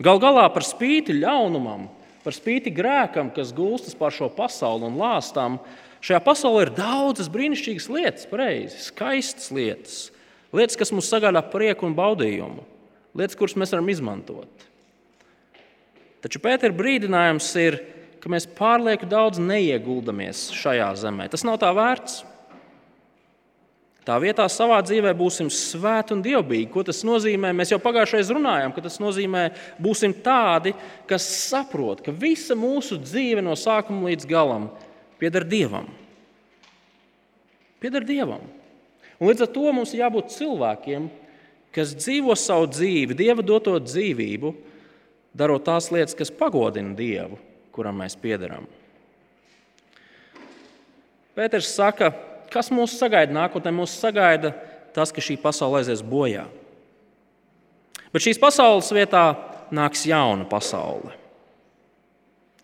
Gal 0.05 0.22
galā 0.22 0.46
par 0.53 0.65
spīti 0.67 1.17
ļaunumam, 1.17 1.88
par 2.22 2.38
spīti 2.38 2.74
grēkam, 2.74 3.34
kas 3.34 3.53
gulstas 3.58 3.98
pār 3.98 4.13
šo 4.13 4.29
pasauli 4.38 4.86
un 4.86 5.01
lāstām, 5.01 5.58
šajā 6.06 6.22
pasaulē 6.24 6.68
ir 6.68 6.76
daudzas 6.78 7.32
brīnišķīgas 7.34 7.90
lietas, 7.90 8.28
pareizi, 8.30 8.84
skaistas 8.88 9.50
lietas, 9.56 9.98
lietas, 10.56 10.78
kas 10.80 10.94
mums 10.94 11.10
sagādā 11.10 11.42
prieku 11.50 11.88
un 11.90 11.98
baudījumu, 11.98 12.66
lietas, 13.18 13.38
kuras 13.40 13.58
mēs 13.58 13.74
varam 13.74 13.90
izmantot. 13.94 14.70
Taču 16.26 16.42
Pētera 16.42 16.74
brīdinājums 16.74 17.50
ir, 17.62 17.82
ka 18.18 18.32
mēs 18.34 18.48
pārlieku 18.58 19.06
daudz 19.06 19.38
neieguldamies 19.38 20.48
šajā 20.58 20.88
zemē. 20.98 21.28
Tas 21.30 21.46
nav 21.46 21.60
tā 21.62 21.70
vērts. 21.78 22.24
Tā 24.06 24.16
vietā 24.22 24.46
savā 24.50 24.80
dzīvē 24.86 25.12
būsim 25.18 25.52
svēti 25.54 26.14
un 26.14 26.24
dievbijīgi. 26.26 26.70
Ko 26.74 26.82
tas 26.86 27.04
nozīmē? 27.06 27.50
Mēs 27.58 27.72
jau 27.74 27.80
pagājušajā 27.82 28.34
runājām, 28.38 28.74
ka 28.74 28.84
tas 28.86 28.98
nozīmē, 29.02 29.48
būsim 29.82 30.14
tādi, 30.26 30.74
kas 31.10 31.26
saprot, 31.48 32.02
ka 32.06 32.14
visa 32.14 32.58
mūsu 32.58 32.98
dzīve 33.02 33.42
no 33.46 33.54
sākuma 33.58 34.12
līdz 34.12 34.30
galam 34.30 34.68
pieder 35.22 35.45
Dievam. 35.48 35.88
Pieder 37.81 38.05
Dievam. 38.07 38.43
Un 39.19 39.29
līdz 39.29 39.45
ar 39.45 39.51
to 39.55 39.72
mums 39.72 39.93
ir 39.93 40.03
jābūt 40.03 40.34
cilvēkiem, 40.36 41.07
kas 41.75 41.93
dzīvo 41.95 42.36
savu 42.39 42.67
dzīvi, 42.72 43.15
Dieva 43.17 43.43
doto 43.45 43.75
dzīvību, 43.79 44.51
darot 45.36 45.65
tās 45.67 45.91
lietas, 45.91 46.15
kas 46.17 46.34
pagodina 46.34 46.95
Dievu, 46.98 47.39
kuram 47.75 48.00
mēs 48.03 48.15
piederam. 48.19 48.67
Pēters 51.36 51.74
saka, 51.75 52.13
kas 52.51 52.72
mūs 52.72 52.95
sagaida 52.95 53.36
nākotnē? 53.36 53.74
Mūs 53.75 53.98
sagaida 54.00 54.53
tas, 54.95 55.12
ka 55.12 55.24
šī 55.24 55.36
pasaule 55.41 55.81
aizies 55.81 56.03
bojā. 56.03 56.45
Bet 58.15 58.24
šīs 58.24 58.39
pasaules 58.39 58.88
vietā 58.95 59.25
nāks 59.75 60.05
jauna 60.07 60.48
pasaule. 60.48 61.12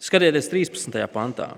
Skatieties, 0.01 0.47
13. 0.49 0.95
pantā. 1.11 1.51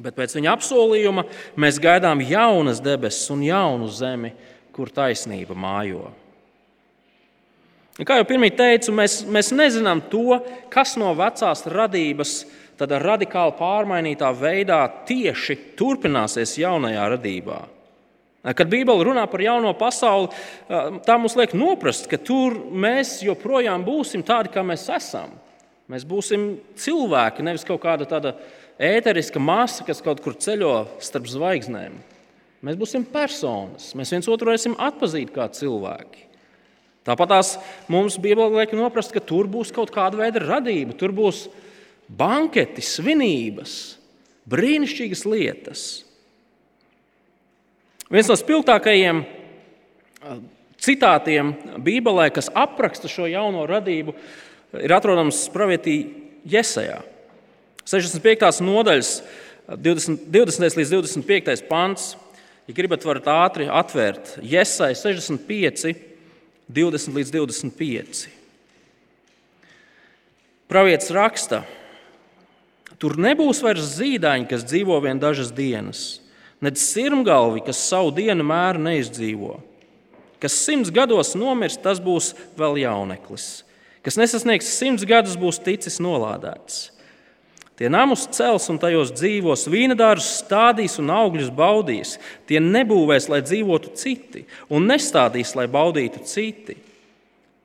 Bet 0.00 0.16
pēc 0.16 0.38
viņa 0.38 0.54
apsolījuma 0.54 1.26
mēs 1.60 1.80
gaidām 1.82 2.22
jaunas 2.24 2.80
debesis 2.80 3.28
un 3.34 3.42
jaunu 3.44 3.90
zemi, 3.92 4.32
kur 4.72 4.88
taisnība 4.92 5.56
mājo. 5.58 6.08
Kā 8.00 8.16
jau 8.16 8.24
pirmie 8.24 8.48
teicu, 8.56 8.94
mēs, 8.96 9.18
mēs 9.28 9.50
nezinām 9.52 10.00
to, 10.08 10.38
kas 10.72 10.94
no 10.96 11.12
vecās 11.16 11.66
radības 11.68 12.38
tādā 12.80 12.96
radikāli 13.02 13.52
pārmainītā 13.58 14.30
veidā 14.32 14.80
tieši 15.06 15.58
turpināsies 15.76 16.56
jaunajā 16.62 17.04
radībā. 17.12 17.60
Kad 18.42 18.70
Bībele 18.72 19.04
runā 19.06 19.22
par 19.30 19.44
jauno 19.44 19.70
pasauli, 19.78 20.32
tā 21.06 21.14
mums 21.20 21.36
liek 21.38 21.52
noprast, 21.54 22.08
ka 22.10 22.18
tur 22.18 22.56
mēs 22.74 23.20
joprojām 23.22 23.84
būsim 23.86 24.24
tādi, 24.26 24.50
kā 24.50 24.64
mēs 24.66 24.88
esam. 24.90 25.36
Mēs 25.92 26.06
būsim 26.08 26.56
cilvēki, 26.80 27.44
nevis 27.44 27.66
kaut 27.68 27.82
kāda 27.84 28.08
tāda 28.08 28.32
ēteriska 28.82 29.40
masa, 29.42 29.86
kas 29.86 30.02
kaut 30.04 30.20
kur 30.24 30.34
ceļo 30.34 30.74
starp 31.02 31.28
zvaigznēm. 31.30 31.94
Mēs 32.62 32.78
būsim 32.78 33.06
personas, 33.10 33.90
mēs 33.98 34.12
viens 34.14 34.28
otru 34.30 34.50
varēsim 34.50 34.76
atpazīt 34.78 35.32
kā 35.34 35.48
cilvēki. 35.50 36.28
Tāpat 37.02 37.34
mums 37.90 38.18
Bībelē 38.22 38.62
liek 38.62 38.74
noprast, 38.78 39.10
ka 39.14 39.22
tur 39.22 39.48
būs 39.50 39.72
kaut 39.74 39.90
kāda 39.94 40.20
veida 40.20 40.42
radība, 40.44 40.94
tur 40.94 41.10
būs 41.14 41.48
banketi, 42.06 42.84
svinības, 42.86 43.96
brīnišķīgas 44.50 45.24
lietas. 45.26 45.84
Viens 48.12 48.30
no 48.30 48.36
spilgtākajiem 48.38 49.24
citātiem 50.82 51.54
Bībelē, 51.82 52.28
kas 52.34 52.50
apraksta 52.54 53.10
šo 53.10 53.26
jauno 53.30 53.64
radību, 53.66 54.14
ir 54.78 54.94
atrodams 54.94 55.46
pravietī 55.54 55.96
Iesajā. 56.46 57.00
65. 57.88 58.60
nodaļas, 58.62 59.16
20, 59.66 60.28
20. 60.30 60.76
līdz 60.78 60.92
25. 60.94 61.64
pants. 61.68 62.12
Ja 62.68 62.76
gribat, 62.76 63.02
varat 63.02 63.26
ātri 63.26 63.66
atvērt 63.66 64.36
Iesai 64.38 64.92
65, 64.94 65.96
20 66.70 67.16
līdz 67.18 67.32
25. 67.34 68.22
Pravietis 70.70 71.10
raksta, 71.12 71.64
tur 73.02 73.18
nebūs 73.20 73.60
vairs 73.66 73.96
zīdaiņi, 73.98 74.46
kas 74.48 74.62
dzīvo 74.70 75.00
vien 75.02 75.18
dažas 75.20 75.50
dienas, 75.52 76.22
nedz 76.62 76.86
sirmgalvi, 76.86 77.64
kas 77.66 77.82
savu 77.90 78.14
dienu 78.14 78.46
mēru 78.46 78.80
neizdzīvo. 78.86 79.58
Kas 80.42 80.54
simts 80.62 80.90
gados 80.94 81.34
nomirs, 81.38 81.76
tas 81.82 82.00
būs 82.02 82.30
vēl 82.58 82.80
jauneklis. 82.86 83.66
Kas 84.06 84.16
nesasniegs 84.18 84.70
simts 84.78 85.04
gadus, 85.06 85.36
būs 85.38 85.60
ticis 85.62 86.00
nolādēts. 86.02 86.91
Tie 87.80 87.88
namus 87.88 88.26
cels 88.36 88.68
un 88.68 88.78
tajos 88.78 89.14
dzīvos, 89.16 89.64
vīna 89.72 89.96
dārzus 89.96 90.42
stādīs 90.42 90.98
un 91.00 91.08
augļus 91.14 91.48
baudīs. 91.56 92.18
Tie 92.46 92.60
nebūvēs, 92.60 93.30
lai 93.32 93.40
dzīvotu 93.44 93.94
citi, 93.96 94.44
un 94.68 94.86
nestādīs, 94.90 95.54
lai 95.56 95.66
baudītu 95.72 96.20
citi. 96.28 96.76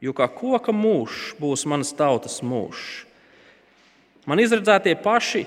Jo 0.01 0.13
kā 0.15 0.29
koka 0.31 0.71
mūžs 0.71 1.35
būs 1.41 1.65
manas 1.67 1.91
tautas 1.97 2.39
mūžs. 2.45 3.03
Man 4.27 4.39
izredzētie 4.43 4.93
paši 4.99 5.45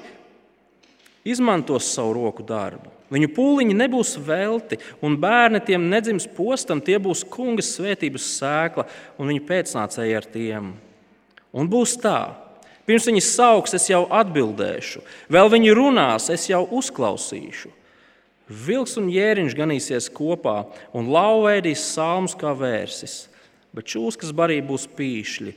izmantos 1.24 1.88
savu 1.94 2.16
roku 2.16 2.44
darbu. 2.46 2.90
Viņu 3.10 3.30
pūliņi 3.34 3.74
nebūs 3.74 4.14
velti, 4.22 4.78
un 5.02 5.16
bērni 5.20 5.58
tiem 5.66 5.88
nedzims 5.90 6.28
postam, 6.30 6.78
tie 6.78 6.98
būs 7.02 7.24
kunga 7.26 7.64
svētības 7.64 8.28
sēkla, 8.36 8.86
un 9.18 9.32
viņa 9.32 9.42
pēcnācēji 9.48 10.16
ar 10.16 10.28
tiem. 10.30 10.70
Un 11.50 11.70
būs 11.70 11.96
tā, 11.98 12.20
pirms 12.90 13.06
viņi 13.06 13.22
sauks, 13.22 13.76
es 13.78 13.86
jau 13.86 14.02
atbildēšu, 14.10 15.04
vēl 15.30 15.50
viņi 15.54 15.74
runās, 15.78 16.26
es 16.34 16.48
jau 16.50 16.64
uzklausīšu. 16.74 17.70
Vilks 18.50 18.96
un 18.98 19.06
jēriņš 19.14 19.54
ganīsies 19.54 20.08
kopā, 20.10 20.64
un 20.90 21.12
lauvēdīs 21.14 21.84
salmus 21.92 22.34
kā 22.34 22.50
vērsis, 22.58 23.28
bet 23.70 23.86
čūskas 23.92 24.34
barī 24.34 24.58
būs 24.66 24.88
pīšļi. 24.98 25.54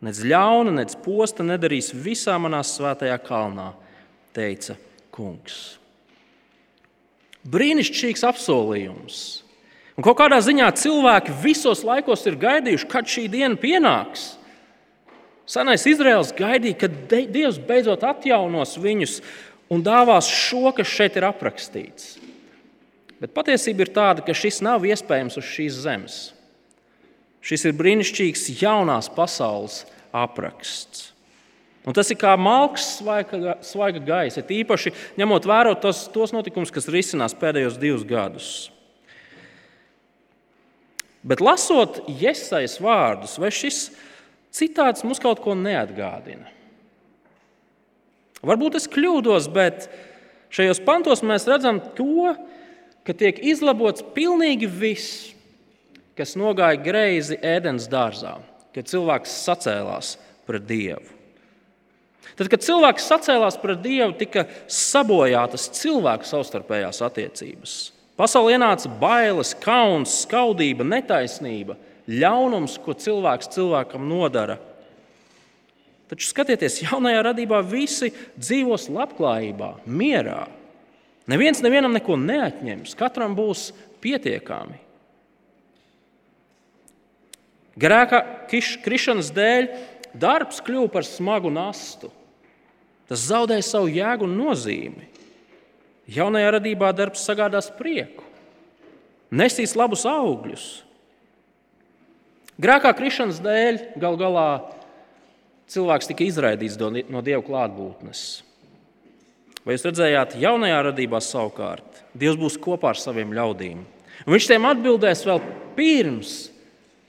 Nec 0.00 0.22
ļauna, 0.24 0.72
nec 0.78 0.94
posta 1.04 1.44
nedarīs 1.44 1.92
visā 1.92 2.38
manā 2.40 2.62
svētajā 2.64 3.18
kalnā, 3.20 3.74
teica 4.32 4.78
kungs. 5.12 5.76
Brīnišķīgs 7.44 8.24
apsolījums. 8.24 9.20
Un 10.00 10.04
kaut 10.06 10.16
kādā 10.16 10.40
ziņā 10.40 10.70
cilvēki 10.80 11.36
visos 11.42 11.84
laikos 11.84 12.24
ir 12.24 12.40
gaidījuši, 12.40 12.88
kad 12.88 13.08
šī 13.08 13.26
diena 13.28 13.60
pienāks. 13.60 14.30
Senais 15.50 15.82
Izraels 15.90 16.30
gaidīja, 16.36 16.84
kad 16.84 16.96
Dievs 17.10 17.58
beidzot 17.66 18.04
atjaunos 18.06 18.76
viņus 18.78 19.18
un 19.70 19.82
dāvās 19.82 20.28
šo, 20.30 20.68
kas 20.76 20.90
šeit 20.90 21.18
ir 21.18 21.26
aprakstīts. 21.26 22.18
Bet 23.20 23.34
patiesība 23.36 23.84
ir 23.84 23.92
tāda, 23.92 24.24
ka 24.24 24.36
šis 24.36 24.62
nav 24.64 24.86
iespējams 24.86 25.36
uz 25.40 25.48
šīs 25.50 25.80
zemes. 25.82 26.18
Šis 27.44 27.66
ir 27.66 27.76
brīnišķīgs 27.76 28.46
jaunās 28.60 29.10
pasaules 29.12 29.82
apraksts. 30.14 31.08
Un 31.88 31.96
tas 31.96 32.10
ir 32.12 32.18
kā 32.20 32.34
malks, 32.36 32.98
svaiga, 32.98 33.54
svaiga 33.64 34.02
gaisa, 34.04 34.44
īpaši 34.44 34.92
ņemot 35.18 35.48
vērā 35.48 35.72
tos, 35.80 36.04
tos 36.12 36.34
notikumus, 36.36 36.72
kas 36.72 36.90
risinās 36.92 37.34
pēdējos 37.40 37.80
divus 37.80 38.04
gadus. 38.06 38.50
Bet 41.24 41.40
lasot 41.44 42.02
iesaistītas 42.08 42.78
vārdus, 42.84 43.38
vai 43.40 43.50
šis 43.52 43.88
citāts 44.54 45.04
mums 45.06 45.22
kaut 45.22 45.42
ko 45.44 45.56
neatgādina? 45.58 46.48
Varbūt 48.46 48.78
es 48.78 48.88
kļūdos, 48.88 49.50
bet 49.52 49.90
šajos 50.54 50.80
pantos 50.86 51.20
mēs 51.26 51.44
redzam 51.48 51.80
to, 51.96 52.32
ka 53.04 53.16
tiek 53.16 53.40
izlabots 53.44 54.04
pilnīgi 54.14 54.68
viss, 54.70 55.30
kas 56.16 56.36
nogāja 56.40 56.80
greizi 56.80 57.36
ēdienas 57.36 57.88
dārzā, 57.90 58.38
kad 58.74 58.88
cilvēks 58.88 59.36
sacēlās 59.44 60.14
pret 60.48 60.66
Dievu. 60.68 61.16
Tad, 62.36 62.48
kad 62.48 62.64
cilvēks 62.64 63.08
sacēlās 63.10 63.58
pret 63.60 63.80
Dievu, 63.84 64.14
tika 64.16 64.46
sabojātas 64.70 65.68
cilvēku 65.76 66.28
savstarpējās 66.28 67.02
attiecības. 67.04 67.74
Pasaulē 68.20 68.56
ienāca 68.56 68.88
bailes, 69.00 69.54
kauns, 69.60 70.22
skaudība, 70.24 70.84
netaisnība, 70.84 71.76
ļaunums, 72.08 72.78
ko 72.84 72.94
cilvēks 72.96 73.50
cilvēkam 73.56 74.06
nodara. 74.08 74.58
Taču 76.10 76.26
skatieties, 76.30 76.80
jaunajā 76.88 77.22
radībā 77.28 77.60
visi 77.62 78.10
dzīvos 78.38 78.88
labklājībā, 78.90 79.74
mierā. 79.86 80.48
Neviens 81.30 81.60
nevienam 81.62 81.94
neko 81.94 82.16
neatņems, 82.18 82.96
katram 82.98 83.36
būs 83.38 83.68
pietiekami. 84.02 84.80
Grēka 87.80 88.24
krišanas 88.50 89.30
dēļ 89.32 89.68
darbs 90.18 90.58
kļuva 90.64 90.90
par 90.90 91.06
smagu 91.06 91.52
nastu. 91.54 92.10
Tas 93.10 93.22
zaudēja 93.30 93.64
savu 93.66 93.90
jēgu 93.90 94.26
un 94.26 94.36
nozīmi. 94.38 95.06
Jaunajā 96.10 96.50
radībā 96.56 96.90
darbs 96.94 97.22
sagādās 97.26 97.70
prieku, 97.74 98.24
nesīs 99.30 99.76
labus 99.78 100.02
augļus. 100.10 100.66
Grēkā 102.60 102.92
krišanas 102.96 103.40
dēļ 103.44 103.80
gal 104.02 104.18
galā 104.20 104.48
cilvēks 105.70 106.10
tika 106.10 106.26
izraidīts 106.26 106.76
no 107.08 107.22
dieva 107.24 107.40
klātbūtnes. 107.46 108.22
Vai 109.64 109.76
jūs 109.76 109.86
redzējāt, 109.88 110.38
jaunajā 110.40 110.78
radībā 110.88 111.20
savukārt 111.20 111.98
Dievs 112.16 112.38
būs 112.40 112.56
kopā 112.60 112.94
ar 112.94 112.98
saviem 112.98 113.34
ļaudīm. 113.36 113.82
Un 114.26 114.34
viņš 114.34 114.46
tiem 114.50 114.64
atbildēs 114.66 115.26
vēl 115.28 115.42
pirms 115.76 116.32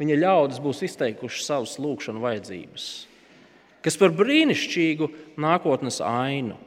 viņa 0.01 0.19
ļaudis 0.23 0.59
būs 0.63 0.83
izteikuši 0.87 1.45
savas 1.47 1.77
lūgšanu 1.81 2.21
vajadzības 2.21 2.89
kas 3.85 3.97
par 3.97 4.13
brīnišķīgu 4.13 5.09
nākotnes 5.41 5.99
ainu. 6.05 6.57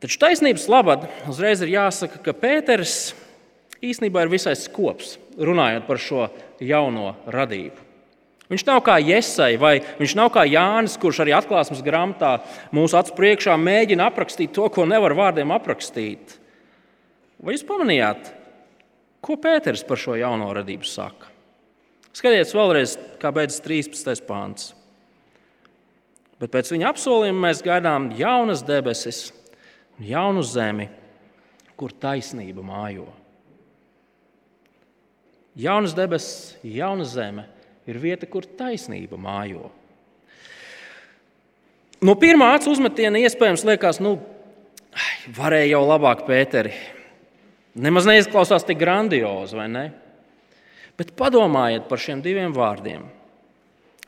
Taču 0.00 0.16
taisnības 0.20 0.64
labad 0.72 1.04
uzreiz 1.28 1.60
ir 1.64 1.74
jāsaka, 1.74 2.20
ka 2.24 2.36
Pēters 2.36 3.12
īstenībā 3.84 4.24
ir 4.24 4.32
visai 4.32 4.56
skops 4.58 5.16
runājot 5.40 5.86
par 5.88 6.00
šo 6.00 6.26
jauno 6.60 7.14
radību. 7.30 7.86
Viņš 8.50 8.64
nav 8.66 8.80
kā 8.82 8.96
Iesai, 8.98 9.54
vai 9.62 9.76
viņš 10.00 10.16
nav 10.18 10.32
kā 10.34 10.42
Jānis, 10.48 10.96
kurš 10.98 11.20
arī 11.22 11.36
atklāsmes 11.36 11.84
grāmatā 11.86 12.40
mūsu 12.74 12.98
acu 12.98 13.14
priekšā 13.14 13.54
mēģina 13.54 14.08
aprakstīt 14.10 14.50
to, 14.56 14.66
ko 14.74 14.88
nevar 14.90 15.14
vārdiem 15.14 15.52
aprakstīt. 15.54 16.34
Vai 17.38 17.54
jūs 17.54 17.62
pamanījāt, 17.68 18.32
ko 19.22 19.38
Pēters 19.38 19.86
par 19.86 20.02
šo 20.02 20.18
jauno 20.18 20.50
radību 20.56 20.88
saka? 20.88 21.30
Skatieties 22.10 22.56
vēlreiz, 22.58 22.96
kā 23.22 23.30
beidzas 23.30 23.62
13. 23.62 24.26
pāns. 24.26 24.72
Bet 26.42 26.50
pēc 26.50 26.72
viņa 26.74 26.90
apsolījuma 26.90 27.46
mēs 27.46 27.62
gaidām 27.62 28.10
jaunas 28.18 28.64
debesis, 28.66 29.28
jaunu 30.02 30.42
zemi, 30.42 30.88
kur 31.78 31.94
taisnība 31.94 32.66
mājo. 32.66 33.06
Jaunas 35.60 35.94
debesis, 35.96 36.56
jauna 36.64 37.04
zeme 37.04 37.44
ir 37.90 37.98
vieta, 38.00 38.28
kur 38.30 38.46
taisnība 38.46 39.18
mājo. 39.20 39.68
No 42.00 42.14
pirmā 42.16 42.54
acu 42.56 42.72
uzmetiena 42.72 43.20
iespējams 43.20 43.66
liekas, 43.68 43.98
nu, 44.00 44.14
varēja 45.36 45.74
jau 45.74 45.82
labāk, 45.84 46.24
Pēteri. 46.28 46.72
Nemaz 47.80 48.08
neizklausās 48.08 48.64
tik 48.66 48.80
grandiozi, 48.80 49.58
vai 49.58 49.66
ne? 49.70 49.84
Bet 50.98 51.12
padomājiet 51.18 51.86
par 51.88 52.00
šiem 52.00 52.22
diviem 52.24 52.54
vārdiem. 52.56 53.04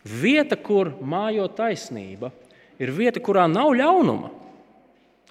Vieta, 0.03 0.57
kur 0.59 0.91
mājo 0.99 1.47
taisnība, 1.53 2.33
ir 2.83 2.91
vieta, 2.97 3.21
kurā 3.23 3.45
nav 3.51 3.71
ļaunuma, 3.79 4.33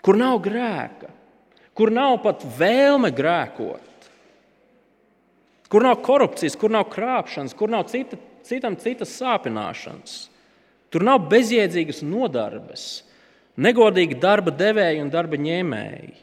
kur 0.06 0.18
nav 0.18 0.40
grēka, 0.46 1.10
kur 1.76 1.92
nav 1.94 2.22
pat 2.24 2.46
vēlme 2.58 3.12
grēkot, 3.16 3.91
kur 5.72 5.86
nav 5.88 6.02
korupcijas, 6.04 6.58
kur 6.60 6.74
nav 6.74 6.90
krāpšanas, 6.92 7.56
kur 7.56 7.72
nav 7.72 7.88
cita, 7.92 8.20
citam 8.48 8.76
citas 8.80 9.14
sāpināšanas. 9.22 10.18
Tur 10.92 11.06
nav 11.08 11.24
bezjēdzīgas 11.32 12.02
nodarbes, 12.04 13.06
negodīgi 13.56 14.20
darba 14.20 14.52
devēji 14.52 15.00
un 15.06 15.12
darba 15.14 15.40
ņēmēji. 15.40 16.14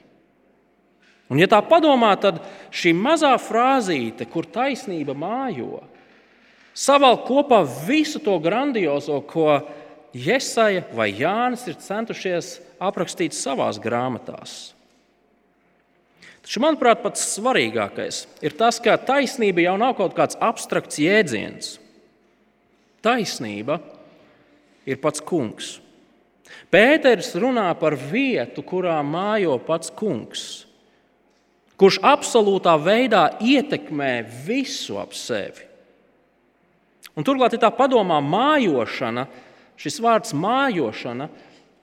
Un, 1.29 1.41
ja 1.41 1.49
tā 1.49 1.61
padomā, 1.65 2.15
tad 2.21 2.41
šī 2.73 2.95
mazā 2.97 3.35
frāzīte, 3.41 4.29
kur 4.29 4.49
taisnība 4.49 5.17
mājo, 5.17 5.83
savalk 6.77 7.27
kopā 7.29 7.63
visu 7.89 8.21
to 8.25 8.37
grandiozo, 8.45 9.21
ko 9.29 9.61
Iesaija 10.17 10.87
vai 10.97 11.11
Jānis 11.13 11.67
ir 11.69 11.77
centušies 11.85 12.55
aprakstīt 12.81 13.37
savās 13.37 13.77
grāmatās. 13.81 14.73
Taču, 16.49 16.63
manuprāt, 16.65 17.03
pats 17.05 17.27
svarīgākais 17.35 18.23
ir 18.41 18.55
tas, 18.57 18.79
ka 18.81 18.95
taisnība 18.97 19.61
jau 19.67 19.75
nav 19.77 19.99
kaut 19.99 20.15
kāds 20.17 20.39
abstrakts 20.41 20.97
jēdziens. 20.97 21.75
Taisnība 23.05 23.77
ir 24.89 24.97
pats 25.03 25.21
kungs. 25.21 25.75
Pēters 26.73 27.35
runā 27.37 27.67
par 27.77 27.99
vietu, 28.01 28.65
kurā 28.65 28.97
mājo 29.05 29.59
pats 29.61 29.93
kungs, 29.93 30.47
kurš 31.77 32.01
absolūtā 32.01 32.79
veidā 32.81 33.27
ietekmē 33.45 34.25
visu 34.49 34.97
ap 34.97 35.13
sevi. 35.13 35.69
Un 37.13 37.29
turklāt, 37.29 37.59
ja 37.59 37.67
tā 37.67 37.73
padomā, 37.77 38.23
mājošana, 38.25 39.29
šis 39.77 40.01
vārds 40.01 40.33
mājošana 40.33 41.29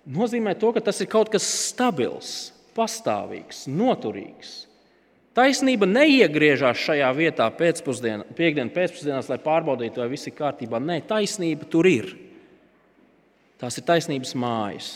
nozīmē 0.10 0.58
to, 0.58 0.74
ka 0.74 0.82
tas 0.90 1.06
ir 1.06 1.14
kaut 1.14 1.30
kas 1.30 1.46
stabils, 1.70 2.55
pastāvīgs, 2.76 3.66
noturīgs. 3.72 4.56
Taisnība 5.36 5.88
neiegriežas 5.90 6.80
šajā 6.80 7.10
vietā 7.18 7.50
pēcpusdienā, 7.52 8.30
piekdienas 8.38 8.76
pēcpusdienās, 8.76 9.28
lai 9.32 9.40
pārbaudītu, 9.44 10.00
vai 10.00 10.12
viss 10.14 10.30
ir 10.30 10.36
kārtībā. 10.38 10.80
Nē, 10.80 11.02
taisnība 11.10 11.68
tur 11.72 11.90
ir. 11.90 12.14
Tās 13.60 13.76
ir 13.80 13.86
taisnības 13.88 14.32
mājas. 14.40 14.90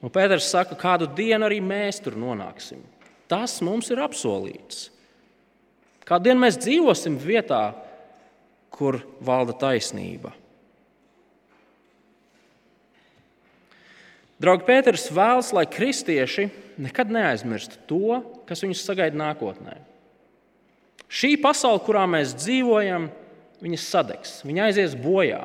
Un 0.00 0.12
Pēters 0.14 0.46
saka, 0.48 0.78
kādu 0.78 1.10
dienu 1.12 1.48
arī 1.48 1.58
mēs 1.62 1.98
tur 2.04 2.14
nonāksim. 2.18 2.80
Tas 3.30 3.58
mums 3.66 3.90
ir 3.90 4.00
apsolīts. 4.02 4.88
Kādu 6.06 6.30
dienu 6.30 6.42
mēs 6.42 6.58
dzīvosim 6.58 7.18
vietā, 7.22 7.74
kur 8.74 9.02
valda 9.22 9.54
taisnība. 9.58 10.32
Draugi, 14.40 14.64
Pēters 14.64 15.10
vēlas, 15.12 15.50
lai 15.52 15.66
kristieši 15.68 16.48
nekad 16.80 17.10
neaizmirstu 17.12 17.82
to, 17.90 18.20
kas 18.48 18.64
viņus 18.64 18.84
sagaida 18.86 19.18
nākotnē. 19.20 19.76
Šī 21.10 21.34
pasaule, 21.42 21.82
kurā 21.84 22.06
mēs 22.08 22.32
dzīvojam, 22.38 23.10
viņas 23.60 23.88
sadegs, 23.92 24.38
viņa 24.46 24.70
aizies 24.70 24.94
bojā. 24.96 25.42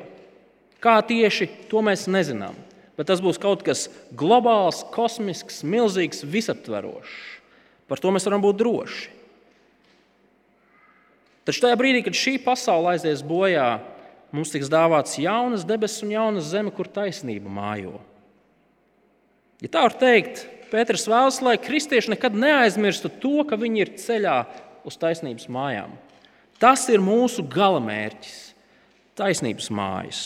Kā 0.80 1.00
tieši 1.04 1.50
to 1.72 1.82
mēs 1.84 2.06
nezinām, 2.12 2.56
bet 2.96 3.10
tas 3.10 3.24
būs 3.24 3.42
kaut 3.42 3.66
kas 3.68 3.90
globāls, 4.16 4.86
kosmisks, 4.96 5.64
milzīgs, 5.68 6.24
visaptverošs. 6.24 7.20
Par 7.90 8.00
to 8.02 8.14
mēs 8.14 8.26
varam 8.30 8.46
būt 8.46 8.62
droši. 8.62 9.12
Taču 11.46 11.62
tajā 11.62 11.76
brīdī, 11.78 12.02
kad 12.06 12.16
šī 12.18 12.40
pasaule 12.42 12.96
aizies 12.96 13.22
bojā, 13.26 13.76
mums 14.34 14.54
tiks 14.54 14.72
dāvāts 14.72 15.20
jaunas 15.22 15.66
debesis 15.68 16.06
un 16.06 16.16
jauna 16.16 16.42
zeme, 16.42 16.72
kur 16.74 16.90
taisnība 16.90 17.52
mājo. 17.52 18.00
Ja 19.66 19.72
tā 19.74 19.88
var 19.88 19.96
teikt, 19.98 20.44
Pēters 20.70 21.08
vēlas, 21.10 21.40
lai 21.46 21.56
kristieši 21.62 22.12
nekad 22.14 22.36
neaizmirstu 22.38 23.10
to, 23.22 23.40
ka 23.50 23.58
viņi 23.58 23.82
ir 23.82 23.92
ceļā 24.02 24.36
uz 24.86 24.98
taisnības 25.02 25.48
mājām. 25.50 25.94
Tas 26.62 26.84
ir 26.94 27.02
mūsu 27.02 27.46
galamērķis- 27.50 28.40
taisnības 29.20 29.70
mājas. 29.74 30.22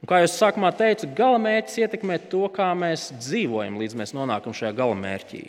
Un, 0.00 0.08
kā 0.08 0.22
jau 0.22 0.30
sākumā 0.30 0.70
teicu, 0.72 1.10
galamērķis 1.18 1.80
ietekmē 1.84 2.18
to, 2.30 2.48
kā 2.48 2.70
mēs 2.72 3.10
dzīvojam, 3.12 3.76
līdz 3.76 3.94
mēs 3.98 4.14
nonākam 4.14 4.54
šajā 4.54 4.72
galamērķī. 4.78 5.42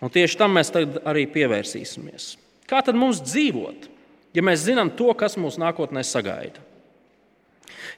Un 0.00 0.10
tieši 0.10 0.38
tam 0.38 0.54
mēs 0.54 0.70
arī 1.04 1.26
pievērsīsimies. 1.26 2.36
Kā 2.68 2.84
tad 2.84 2.94
mums 2.94 3.20
dzīvot, 3.20 3.88
ja 4.32 4.42
mēs 4.42 4.64
zinām 4.64 4.96
to, 4.96 5.12
kas 5.14 5.36
mūsu 5.36 5.58
nākotnē 5.58 6.04
sagaida? 6.04 6.60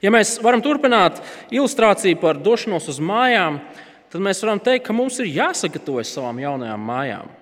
Ja 0.02 0.12
mēs 0.14 0.36
varam 0.42 0.62
turpināt 0.62 1.18
ilustrāciju 1.50 2.20
par 2.22 2.38
došanos 2.38 2.86
uz 2.92 3.00
mājām, 3.02 3.58
tad 4.12 4.22
mēs 4.22 4.42
varam 4.44 4.60
teikt, 4.62 4.86
ka 4.86 4.94
mums 4.94 5.18
ir 5.18 5.30
jāsagatavojas 5.34 6.12
savām 6.14 6.38
jaunajām 6.42 6.88
mājām. 6.90 7.32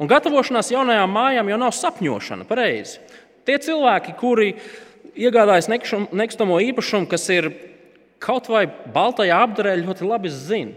Un 0.00 0.08
gatavošanās 0.10 0.72
jaunajām 0.72 1.12
mājām 1.12 1.50
jau 1.52 1.58
nav 1.60 1.74
sapņošana, 1.76 2.46
pareizi. 2.48 2.98
Tie 3.46 3.58
cilvēki, 3.62 4.16
kuri 4.18 4.54
iegādājas 5.14 5.68
nekustamo 5.70 6.58
īpašumu, 6.64 7.08
kas 7.10 7.28
ir 7.32 7.50
kaut 8.20 8.50
vai 8.52 8.66
baltajā 8.68 9.38
apdarē, 9.46 9.76
ļoti 9.80 10.08
labi 10.08 10.32
zina. 10.32 10.76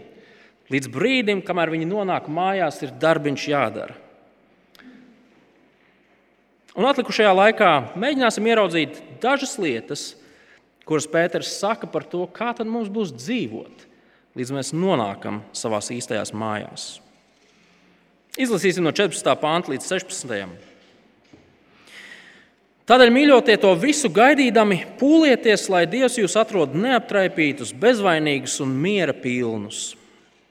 Līdz 0.72 0.88
brīdim, 0.92 1.42
kamēr 1.44 1.72
viņi 1.74 1.88
nonāk 1.88 2.28
mājās, 2.32 2.80
ir 2.84 2.94
darbiņš 3.00 3.48
jādara. 3.50 3.96
Un 6.74 6.86
atlikušajā 6.88 7.30
laikā 7.36 7.70
mēģināsim 8.00 8.46
ieraudzīt 8.48 8.96
dažas 9.22 9.58
lietas, 9.62 10.14
kuras 10.88 11.08
Pēters 11.10 11.54
saka 11.58 11.88
par 11.90 12.04
to, 12.08 12.26
kā 12.28 12.52
tad 12.56 12.68
mums 12.70 12.92
būs 12.92 13.14
dzīvot, 13.16 13.86
līdz 14.36 14.54
mēs 14.56 14.74
nonākam 14.76 15.42
savā 15.56 15.80
īstajās 15.80 16.34
mājās. 16.36 16.86
Izlasīsim 18.34 18.82
no 18.82 18.90
14. 18.90 19.28
pānta 19.38 19.70
līdz 19.70 19.90
16. 19.92 20.72
Tādēļ, 22.84 23.10
mīļotie, 23.14 23.54
to 23.62 23.70
visu 23.80 24.10
gaidīdami, 24.12 24.82
pūlieties, 25.00 25.70
lai 25.72 25.86
Dievs 25.88 26.18
jūs 26.18 26.34
atrod 26.36 26.74
neaptraipītus, 26.76 27.70
bezvainīgus 27.80 28.58
un 28.60 28.74
miera 28.76 29.14
pilnus. 29.16 29.94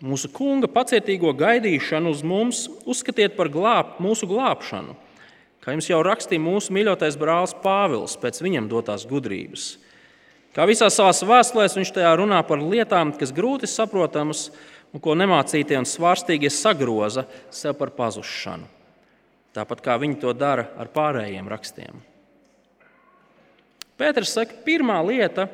Mūsu 0.04 0.32
kunga 0.34 0.66
pacietīgo 0.72 1.30
gaidīšanu 1.38 2.10
uz 2.10 2.24
mums 2.26 2.64
uzskatiet 2.90 3.38
par 3.38 3.52
glāb, 3.54 4.00
mūsu 4.02 4.26
glābšanu, 4.32 4.96
kā 5.62 5.76
jums 5.76 5.92
jau 5.92 6.02
rakstīja 6.04 6.42
mūsu 6.42 6.74
mīļotais 6.74 7.20
brālis 7.22 7.54
Pāvils 7.62 8.18
pēc 8.20 8.42
viņam 8.42 8.72
dotās 8.72 9.06
gudrības. 9.08 9.76
Kā 10.54 10.68
visās 10.70 10.94
savās 10.94 11.24
vēstulēs 11.26 11.74
viņš 11.80 11.92
tajā 11.96 12.14
runā 12.20 12.44
par 12.46 12.62
lietām, 12.62 13.16
kas 13.18 13.34
grūti 13.34 13.70
saprotamas 13.70 14.52
un 14.94 15.02
ko 15.02 15.16
nemācītie 15.18 15.80
un 15.80 15.88
svārstīgie 15.90 16.52
sagroza 16.54 17.26
sev 17.50 17.74
par 17.80 17.94
pazušanu. 17.98 18.70
Tāpat 19.54 19.82
kā 19.86 19.98
viņi 20.02 20.18
to 20.22 20.34
dara 20.34 20.68
ar 20.78 20.90
pārējiem 20.94 21.50
rakstiem. 21.50 22.02
Pēters 23.98 24.34
saka, 24.34 24.58
pirmā 24.66 24.98
lieta, 25.06 25.48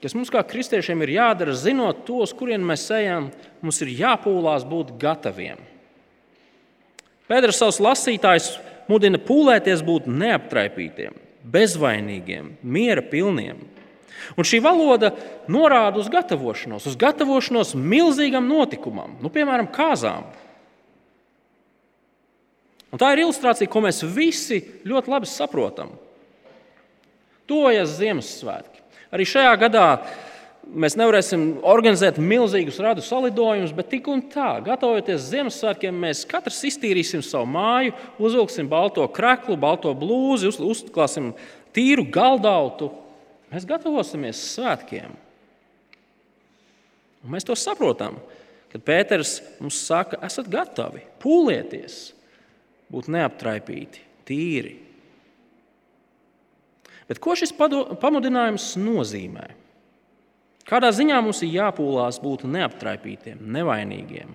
kas 0.00 0.12
mums 0.16 0.32
kā 0.32 0.42
kristiešiem 0.44 1.00
ir 1.04 1.14
jādara, 1.16 1.56
zinot 1.56 2.04
to, 2.08 2.20
uz 2.24 2.32
kurien 2.36 2.64
mēs 2.64 2.84
ejam, 2.96 3.30
mums 3.64 3.80
ir 3.84 3.92
jāpūlās 4.02 4.66
būt 4.68 4.92
gataviem. 5.00 5.60
Pēters 7.28 7.60
savus 7.60 7.80
lasītājus 7.80 8.54
mudina 8.90 9.20
pūlēties 9.22 9.84
būt 9.86 10.08
neaptraipītiem, 10.10 11.16
bezvainīgiem, 11.52 12.56
miera 12.60 13.04
pilniem. 13.06 13.60
Un 14.38 14.46
šī 14.46 14.60
valoda 14.62 15.12
norāda 15.50 15.98
uz 15.98 16.10
gatavošanos, 16.12 16.86
uz 16.86 16.96
gatavošanos 16.98 17.74
milzīgam 17.74 18.46
notikumam, 18.46 19.16
nu, 19.22 19.32
piemēram, 19.32 19.70
kāzām. 19.74 20.28
Un 22.90 22.98
tā 22.98 23.12
ir 23.14 23.24
ilustrācija, 23.24 23.70
ko 23.70 23.82
mēs 23.84 24.02
visi 24.02 24.60
ļoti 24.86 25.12
labi 25.12 25.30
saprotam. 25.30 25.92
Tojas 27.50 27.96
Ziemassvētki. 27.98 28.82
Arī 29.10 29.26
šajā 29.26 29.52
gadā 29.58 29.86
mēs 30.70 30.94
nevarēsim 30.98 31.44
organizēt 31.66 32.20
milzīgus 32.22 32.78
radu 32.82 33.02
salidojumus, 33.02 33.72
bet 33.74 33.90
tik 33.90 34.06
un 34.10 34.22
tā, 34.30 34.52
gatavojoties 34.66 35.28
Ziemassvētkiem, 35.32 36.02
mēs 36.06 36.22
katrs 36.30 36.62
iztīrīsim 36.70 37.24
savu 37.26 37.48
māju, 37.50 37.94
uzvilksim 38.22 38.70
balto 38.70 39.06
kreklu, 39.10 39.58
balto 39.58 39.94
blūzi, 39.98 40.50
uzklāsim 40.50 41.32
tīru 41.74 42.06
galdautu 42.10 42.92
Mēs 43.50 43.66
gatavosimies 43.66 44.40
svētkiem. 44.54 45.14
Un 47.20 47.34
mēs 47.34 47.44
to 47.46 47.56
saprotam, 47.58 48.16
kad 48.70 48.84
Pēters 48.86 49.40
mums 49.60 49.80
saka, 49.82 50.20
esat 50.24 50.48
gatavi, 50.50 51.02
pūlieties, 51.20 51.98
būt 52.90 53.10
neaptraipīti, 53.12 54.04
tīri. 54.28 54.76
Bet 57.10 57.18
ko 57.18 57.34
šis 57.34 57.50
pamudinājums 57.58 58.76
nozīmē? 58.78 59.48
Kādā 60.70 60.92
ziņā 60.94 61.18
mums 61.24 61.40
ir 61.42 61.56
jāpūlās 61.56 62.20
būt 62.22 62.44
neaptraipītiem, 62.46 63.40
nevainīgiem? 63.42 64.30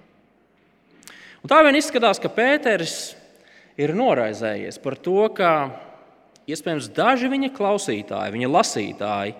Un 1.39 1.51
tā 1.51 1.62
vien 1.63 1.78
izskatās, 1.80 2.19
ka 2.19 2.28
Pēters 2.34 3.13
ir 3.80 3.95
noraizējies 3.95 4.82
par 4.84 4.97
to, 4.99 5.21
ka 5.38 5.51
Iespējams, 6.45 6.91
daži 6.93 7.29
viņa 7.31 7.49
klausītāji, 7.55 8.34
viņa 8.36 8.49
lasītāji 8.51 9.34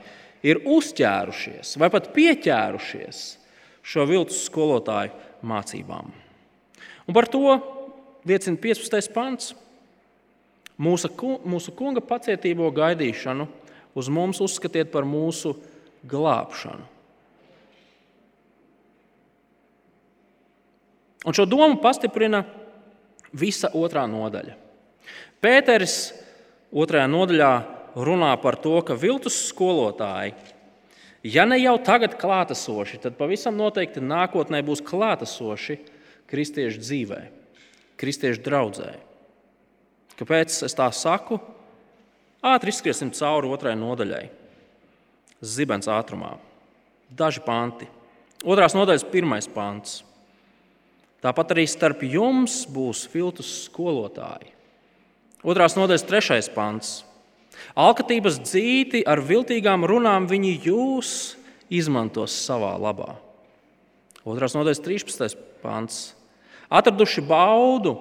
ir 0.46 0.62
uzķērušies 0.66 1.76
vai 1.82 1.90
pat 1.94 2.10
pieķērušies 2.16 3.22
šo 3.86 4.06
viltus 4.10 4.42
skolotāju 4.48 5.14
mācībām. 5.46 6.10
Un 7.06 7.14
par 7.14 7.30
to 7.30 7.44
liecina 8.26 8.58
15. 8.58 9.14
pants. 9.14 9.54
Mūsu, 10.76 11.08
mūsu 11.48 11.72
kunga 11.72 12.02
pacietīgo 12.04 12.68
gaidīšanu 12.76 13.46
uz 13.96 14.10
mums 14.12 14.42
uzskatiet 14.44 14.90
par 14.92 15.06
mūsu 15.08 15.54
glābšanu. 16.04 16.84
Un 21.26 21.34
šo 21.34 21.46
domu 21.48 21.80
pastiprina 21.82 22.44
visa 23.34 23.72
otrā 23.74 24.04
nodaļa. 24.10 24.58
Pēters 25.42 25.96
otrajā 26.76 27.08
nodaļā 27.08 27.54
runā 27.96 28.34
par 28.44 28.60
to, 28.60 28.76
ka 28.84 28.98
viltus 29.00 29.38
skolotāji, 29.48 30.36
ja 31.24 31.48
ne 31.48 31.58
jau 31.62 31.78
tagad 31.80 32.18
klātesoši, 32.20 33.00
tad 33.06 33.18
pavisam 33.20 33.56
noteikti 33.58 34.04
nākotnē 34.04 34.62
būs 34.66 34.84
klātesoši, 34.86 35.80
kristiešu 36.30 36.82
dzīvē, 36.84 37.20
kristiešu 38.02 38.44
draudzē. 38.46 38.94
Kāpēc 40.20 40.62
es 40.68 40.76
tā 40.76 40.88
saku? 40.96 41.40
Ātri 42.46 42.72
izskriesim 42.72 43.12
cauri 43.16 43.50
otrai 43.52 43.74
nodaļai. 43.80 44.26
Zibens 45.46 45.90
ātrumā. 45.92 46.36
Daži 47.10 47.42
panti. 47.46 47.88
Otrās 48.46 48.76
nodaļas 48.78 49.06
pirmais 49.12 49.48
pants. 49.52 50.04
Tāpat 51.24 51.56
arī 51.56 51.66
starp 51.68 52.04
jums 52.06 52.64
būs 52.70 53.06
filtus 53.10 53.50
skolotāji. 53.66 54.55
Otrās 55.46 55.76
nodaļas 55.78 56.08
trešais 56.10 56.50
pants. 56.50 57.04
Alkatības 57.78 58.40
dzīti 58.42 59.04
ar 59.06 59.22
viltīgām 59.22 59.86
runām 59.86 60.26
viņi 60.30 60.56
jūs 60.66 61.12
izmantos 61.70 62.34
savā 62.46 62.74
labā. 62.82 63.14
Otrās 64.26 64.56
nodaļas 64.58 64.82
13. 64.82 65.38
pants. 65.62 66.00
Atraduši 66.74 67.22
baudu, 67.30 67.94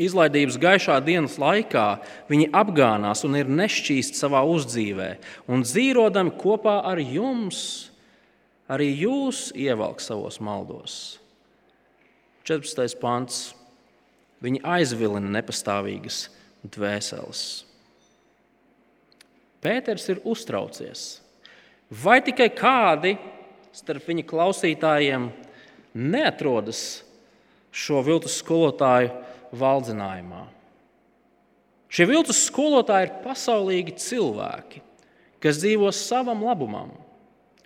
izlaidības 0.00 0.56
gaišā 0.60 0.96
dienas 1.04 1.36
laikā, 1.40 2.00
viņi 2.30 2.48
apgānās 2.56 3.24
un 3.28 3.36
ir 3.36 3.50
nešķīsti 3.52 4.16
savā 4.16 4.40
uzdzīvē, 4.48 5.10
un 5.50 5.64
dzīvodami 5.66 6.32
kopā 6.40 6.78
ar 6.88 7.02
jums, 7.04 7.90
arī 8.70 8.88
jūs 9.04 9.50
ievelk 9.52 10.00
savos 10.00 10.40
maldos. 10.40 11.18
14. 12.48 12.96
pants. 13.02 13.42
Viņi 14.40 14.62
aizvilina 14.64 15.28
nepastāvīgas 15.36 16.28
dvēseles. 16.64 17.42
Pēters 19.60 20.06
ir 20.08 20.22
uztraucies. 20.24 21.20
Vai 21.90 22.20
tikai 22.24 22.48
kādi 22.56 23.16
starp 23.76 24.06
viņa 24.08 24.24
klausītājiem 24.30 25.28
neatrodas 26.00 27.02
šo 27.70 28.00
viltus 28.06 28.38
skolotāju 28.40 29.12
valdzinājumā? 29.60 30.46
Šie 31.90 32.06
viltus 32.06 32.44
skolotāji 32.46 33.08
ir 33.08 33.16
pasaulīgi 33.24 33.96
cilvēki, 33.98 34.80
kas 35.42 35.58
dzīvo 35.58 35.90
savam 35.92 36.44
labumam. 36.46 36.92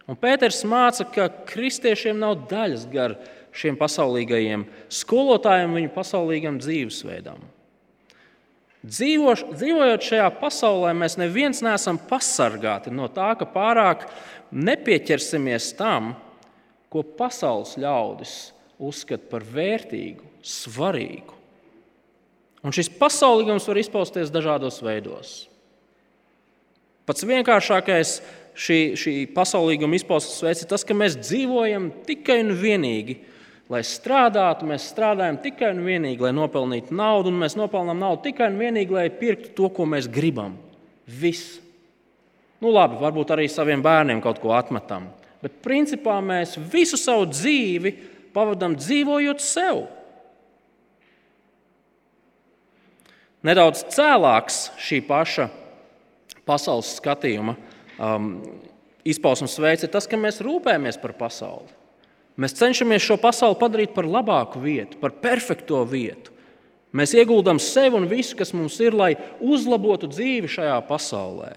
Un 0.09 0.17
Pēters 0.21 0.63
māca, 0.69 1.05
ka 1.05 1.29
kristiešiem 1.49 2.19
nav 2.21 2.47
daļas 2.49 2.89
gar 2.93 3.19
šiem 3.55 3.79
pasaulīgajiem 3.79 4.67
skolotājiem, 4.93 5.77
viņu 5.79 5.93
pasaulīgam 5.95 6.59
dzīvesveidam. 6.63 7.43
Dzīvoš, 8.85 9.47
dzīvojot 9.55 10.05
šajā 10.05 10.27
pasaulē, 10.43 10.91
mēs 10.99 11.17
neviens 11.17 11.63
neesam 11.65 11.97
pasargāti 12.11 12.93
no 12.93 13.09
tā, 13.09 13.31
ka 13.41 13.49
pārāk 13.49 14.05
nepieķersimies 14.53 15.71
tam, 15.79 16.13
ko 16.93 17.03
pasaules 17.17 17.79
ļaudis 17.81 18.35
uzskata 18.79 19.31
par 19.31 19.47
vērtīgu, 19.47 20.29
svarīgu. 20.45 21.41
Un 22.65 22.73
šis 22.77 22.91
pasaulīgums 22.99 23.67
var 23.69 23.81
izpausties 23.81 24.33
dažādos 24.33 24.81
veidos. 24.85 25.33
Pats 27.05 27.25
vienkāršākais 27.29 28.19
šī, 28.57 28.79
šī 28.97 29.15
pasaulīguma 29.37 29.99
izpausmes 29.99 30.45
veids 30.45 30.65
ir 30.65 30.71
tas, 30.71 30.85
ka 30.85 30.97
mēs 30.97 31.19
dzīvojam 31.21 31.91
tikai 32.09 32.39
un 32.45 32.55
vienīgi 32.57 33.19
lai 33.73 33.81
strādātu, 33.87 34.67
mēs 34.69 34.87
strādājam 34.93 35.39
tikai 35.43 35.73
un 35.73 35.83
vienīgi, 35.87 36.23
lai 36.25 36.33
nopelnītu 36.37 36.95
naudu, 36.97 37.33
un 37.33 37.41
mēs 37.41 37.57
nopelnām 37.59 38.01
naudu 38.01 38.27
tikai 38.29 38.51
un 38.53 38.61
vienīgi, 38.61 38.95
lai 38.95 39.09
pirktu 39.13 39.55
to, 39.57 39.71
ko 39.73 39.87
mēs 39.89 40.09
gribam. 40.11 40.59
Viss. 41.05 41.59
Nu, 42.61 42.71
labi, 42.73 42.99
varbūt 43.01 43.35
arī 43.35 43.49
saviem 43.53 43.83
bērniem 43.85 44.23
kaut 44.25 44.41
ko 44.41 44.55
atmetam. 44.57 45.11
Bet 45.45 45.59
principā 45.65 46.17
mēs 46.25 46.57
visu 46.73 46.97
savu 47.01 47.27
dzīvi 47.29 47.93
pavadām 48.37 48.77
dzīvojot 48.79 49.43
sev. 49.45 49.85
Nedaudz 53.45 53.83
cēlāks 53.93 54.71
šī 54.81 55.03
paša 55.05 55.51
pasaules 56.49 56.95
skatījuma 56.97 57.59
um, 58.01 58.31
izpausmes 59.05 59.57
veids 59.61 59.85
ir 59.85 59.93
tas, 59.93 60.09
ka 60.09 60.17
mēs 60.21 60.41
rūpējamies 60.45 60.97
par 61.03 61.13
pasauli. 61.19 61.69
Mēs 62.41 62.57
cenšamies 62.59 63.05
šo 63.05 63.17
pasauli 63.23 63.59
padarīt 63.61 63.93
par 63.95 64.09
labāku 64.11 64.63
vietu, 64.63 64.99
par 64.99 65.15
perfekto 65.23 65.85
vietu. 65.87 66.33
Mēs 66.95 67.15
ieguldām 67.15 67.59
sevi 67.63 67.99
un 67.99 68.09
visu, 68.11 68.37
kas 68.39 68.53
mums 68.55 68.77
ir, 68.83 68.95
lai 68.95 69.15
uzlabotu 69.43 70.11
dzīvi 70.11 70.51
šajā 70.51 70.77
pasaulē. 70.87 71.53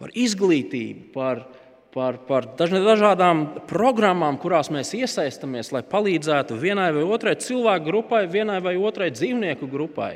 Par 0.00 0.12
izglītību, 0.12 1.06
par, 1.14 1.44
par, 1.94 2.18
par 2.28 2.48
dažādām 2.58 3.46
programmām, 3.68 4.36
kurās 4.40 4.68
mēs 4.72 4.92
iesaistāmies, 4.96 5.72
lai 5.72 5.84
palīdzētu 5.88 6.56
vienai 6.60 6.90
vai 6.96 7.04
otrai 7.16 7.36
cilvēku 7.40 7.88
grupai, 7.88 8.24
vienai 8.28 8.60
vai 8.64 8.76
otrai 8.76 9.08
dzīvnieku 9.14 9.68
grupai. 9.72 10.14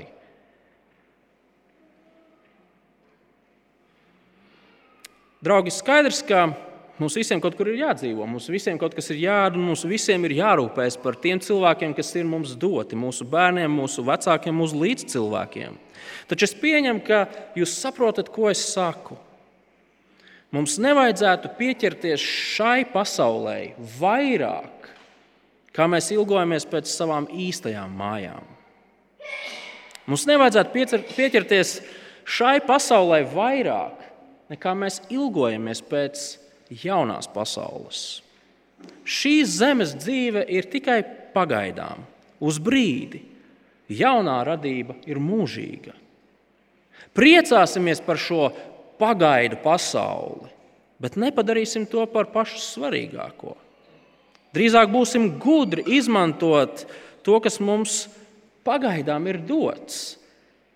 Draugi, 5.44 5.70
skaidrs, 5.70 6.24
ka 6.26 6.48
Mums 6.98 7.14
visiem 7.14 7.38
kaut 7.38 7.54
kur 7.54 7.68
ir 7.70 7.78
jādzīvo, 7.78 8.24
mums 8.26 8.48
visiem 8.50 8.78
kaut 8.78 8.96
kas 8.96 9.12
ir 9.14 9.20
jādara, 9.22 9.60
mums 9.62 9.84
visiem 9.86 10.24
ir 10.26 10.34
jārūpējas 10.40 10.96
par 10.98 11.14
tiem 11.22 11.38
cilvēkiem, 11.38 11.92
kas 11.94 12.10
ir 12.18 12.26
mums 12.26 12.56
doti, 12.58 12.98
mūsu 12.98 13.26
bērniem, 13.30 13.70
mūsu 13.70 14.02
vecākiem, 14.06 14.56
mūsu 14.58 14.80
līdzcilvēkiem. 14.82 15.76
Taču 16.26 16.48
es 16.48 16.56
pieņemu, 16.58 17.04
ka 17.06 17.20
jūs 17.58 17.76
saprotat, 17.78 18.32
ko 18.34 18.48
es 18.50 18.64
saku. 18.72 19.14
Mums 20.50 20.78
nevajadzētu 20.82 21.52
pieķerties 21.58 22.24
šai 22.24 22.88
pasaulē 22.90 23.76
vairāk, 24.00 24.90
kā 25.76 25.86
mēs 25.86 26.10
ilgojamies 26.16 26.66
pēc 26.66 26.90
savām 26.90 27.30
īstajām 27.30 27.94
mājām. 27.94 28.42
Mums 30.08 30.26
nevajadzētu 30.26 31.06
pieķerties 31.14 31.76
šai 32.26 32.58
pasaulē 32.66 33.22
vairāk, 33.30 34.02
nekā 34.50 34.74
mēs 34.82 35.02
ilgojamies 35.12 35.84
pēc 35.86 36.26
jaunās 36.70 37.28
pasaules. 37.32 38.22
Šīs 39.08 39.58
zemes 39.58 39.94
dzīve 39.98 40.44
ir 40.52 40.68
tikai 40.70 41.00
pagaidām, 41.34 42.04
uz 42.40 42.60
brīdi. 42.62 43.24
Jaunā 43.88 44.42
radība 44.44 44.98
ir 45.08 45.16
mūžīga. 45.22 45.94
Priecāsimies 47.16 48.02
par 48.04 48.20
šo 48.20 48.50
pagaidu 49.00 49.56
pasauli, 49.62 50.50
bet 51.00 51.16
nepadarīsim 51.16 51.86
to 51.88 52.04
par 52.12 52.28
pašu 52.34 52.60
svarīgāko. 52.60 53.54
Drīzāk 54.52 54.92
būsim 54.92 55.30
gudri 55.40 55.84
izmantot 55.96 56.84
to, 57.24 57.40
kas 57.40 57.58
mums 57.64 58.06
pagaidām 58.66 59.26
ir 59.30 59.40
dots, 59.48 60.18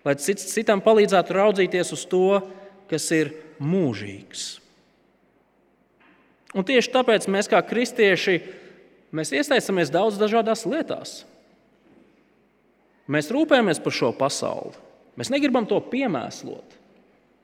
lai 0.05 0.17
cits 0.17 0.49
citam 0.53 0.81
palīdzētu 0.83 1.37
raudzīties 1.37 1.93
uz 1.95 2.05
to, 2.09 2.41
kas 2.89 3.07
ir 3.13 3.33
mūžīgs. 3.61 4.62
Un 6.53 6.65
tieši 6.67 6.91
tāpēc 6.93 7.25
mēs, 7.33 7.49
kā 7.49 7.61
kristieši, 7.65 8.39
mēs 9.15 9.33
iesaistamies 9.33 9.91
daudz 9.93 10.19
dažādās 10.21 10.67
lietās. 10.69 11.23
Mēs 13.09 13.31
rūpējamies 13.33 13.81
par 13.83 13.95
šo 13.95 14.11
pasauli. 14.15 14.77
Mēs 15.19 15.29
negribam 15.33 15.65
to 15.69 15.79
piemēslot. 15.91 16.77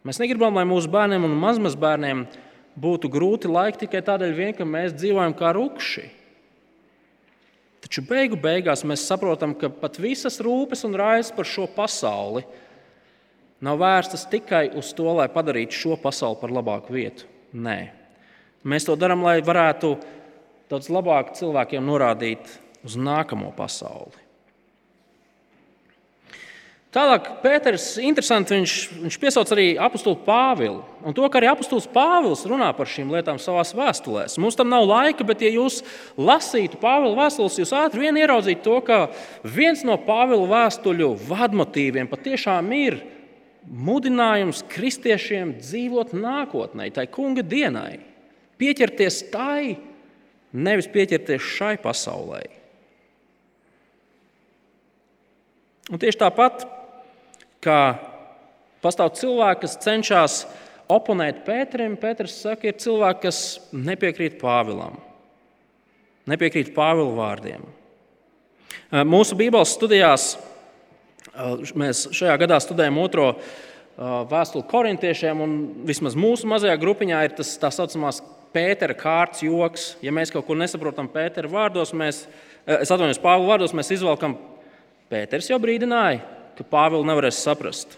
Mēs 0.07 0.21
negribam, 0.21 0.55
lai 0.55 0.63
mūsu 0.69 0.89
bērniem 0.91 1.25
un 1.27 1.35
mazmazbērniem 1.41 2.23
būtu 2.79 3.09
grūti 3.11 3.49
laiki 3.51 3.83
tikai 3.83 4.01
tādēļ, 4.05 4.31
vien, 4.37 4.53
ka 4.55 4.65
mēs 4.65 4.95
dzīvojam 4.95 5.35
kā 5.37 5.51
rupši. 5.57 6.05
Taču 7.83 8.03
beigu 8.07 8.39
beigās 8.39 8.85
mēs 8.87 9.05
saprotam, 9.07 9.53
ka 9.55 9.71
pat 9.71 9.99
visas 9.99 10.39
rūpes 10.43 10.85
un 10.87 10.97
raizes 10.99 11.33
par 11.35 11.47
šo 11.47 11.67
pasauli 11.75 12.45
nav 13.63 13.79
vērstas 13.81 14.27
tikai 14.31 14.69
uz 14.79 14.91
to, 14.95 15.07
lai 15.15 15.27
padarītu 15.31 15.75
šo 15.75 15.99
pasauli 15.99 16.39
par 16.39 16.53
labāku 16.55 16.95
vietu. 16.95 17.27
Nē, 17.55 17.79
Mēs 18.67 18.87
to 18.87 18.95
darām, 18.99 19.23
lai 19.23 19.39
varētu 19.45 19.93
daudz 20.69 20.89
labāk 20.91 21.35
cilvēkiem 21.37 21.85
norādīt 21.85 22.57
uz 22.83 22.97
nākamo 22.99 23.53
pasauli. 23.55 24.29
Tālāk, 26.89 27.27
Pēters, 27.43 27.83
interesanti, 28.01 28.55
viņš, 28.57 28.75
viņš 29.03 29.17
piesauc 29.21 29.49
arī 29.53 29.65
apakstu 29.77 30.15
Pāvilu. 30.25 30.79
Un 31.05 31.13
to, 31.13 31.27
ka 31.29 31.37
arī 31.37 31.51
apustulis 31.51 31.85
Pāvils 31.93 32.41
runā 32.49 32.71
par 32.73 32.89
šīm 32.89 33.11
lietām 33.13 33.37
savā 33.37 33.61
vēstulēs. 33.61 34.39
Mums 34.41 34.57
tam 34.57 34.71
nav 34.73 34.87
laika, 34.89 35.27
bet, 35.27 35.43
ja 35.45 35.51
jūs 35.53 35.83
lasītu 36.17 36.81
Pāvila 36.81 37.13
vēstules, 37.21 37.59
jūs 37.61 37.75
ātri 37.77 38.07
vien 38.07 38.17
ieraudzītu 38.17 38.65
to, 38.65 38.79
ka 38.87 38.99
viens 39.45 39.85
no 39.85 39.99
Pāvila 40.01 40.49
vēstuļu 40.49 41.11
vadmotīviem 41.29 42.09
patiešām 42.09 42.73
ir 42.73 42.97
mudinājums 43.69 44.65
kristiešiem 44.73 45.59
dzīvot 45.61 46.17
nākotnē, 46.17 46.89
tai 46.95 47.05
kunga 47.13 47.45
dienai. 47.45 47.99
Pieķerties 48.59 49.21
tai, 49.31 49.77
nevis 50.51 50.89
pieķerties 50.91 51.51
šai 51.57 51.75
pasaulē. 51.81 52.41
Un 55.89 56.01
tieši 56.01 56.19
tāpat, 56.21 56.65
kā 57.65 57.79
pastāv 58.83 59.13
cilvēki, 59.17 59.63
kas 59.63 59.77
cenšas 59.81 60.35
oponēt 60.91 61.41
Pēterim, 61.47 61.95
Pēters 61.99 62.35
saka, 62.43 62.69
ir 62.69 62.77
cilvēki, 62.81 63.23
kas 63.25 63.39
nepiekrīt 63.73 64.37
Pāvilam, 64.41 64.99
nepiekrīt 66.29 66.73
Pāvila 66.75 67.15
vārdiem. 67.17 67.65
Mūsu 69.05 69.37
Bībeles 69.37 69.73
studijās 69.77 70.31
mēs 71.77 72.07
šajā 72.15 72.35
gadā 72.41 72.57
studējam 72.61 72.97
otro 73.01 73.31
vēstuli 74.29 74.65
korintiešiem, 74.69 75.41
un 75.43 75.55
vismaz 75.89 76.15
mūsu 76.17 76.47
mazajā 76.49 76.77
grupiņā 76.79 77.23
ir 77.25 77.35
tas 77.37 77.51
tā 77.61 77.71
saucamās 77.73 78.21
Pētera 78.55 78.95
kārtas 78.97 79.43
joks. 79.45 79.93
Ja 80.05 80.13
mēs 80.15 80.33
kaut 80.33 80.47
ko 80.47 80.57
nesaprotam 80.57 81.09
Pētera 81.11 81.51
vārdos, 81.51 81.93
mēs, 81.97 82.23
es 82.65 82.89
atvainojos, 82.89 83.21
Pāvila 83.23 83.53
vārdos, 83.53 83.75
mēs 83.77 83.93
izvelkam, 83.97 84.37
Pēters 85.09 85.49
jau 85.49 85.59
brīdināja, 85.61 86.21
ka 86.57 86.65
Pāvils 86.69 87.07
nevarēs 87.07 87.41
saprast. 87.45 87.97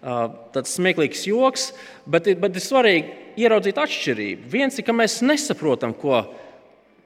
Tas 0.00 0.76
smieklīgs 0.78 1.26
joks, 1.28 1.70
bet, 2.08 2.30
bet 2.40 2.56
ir 2.56 2.64
svarīgi 2.64 3.42
ieraudzīt 3.44 3.80
atšķirību. 3.80 4.48
Viens 4.52 4.78
ir, 4.80 4.86
ka 4.86 4.96
mēs 4.96 5.20
nesaprotam, 5.24 5.92
ko 5.96 6.22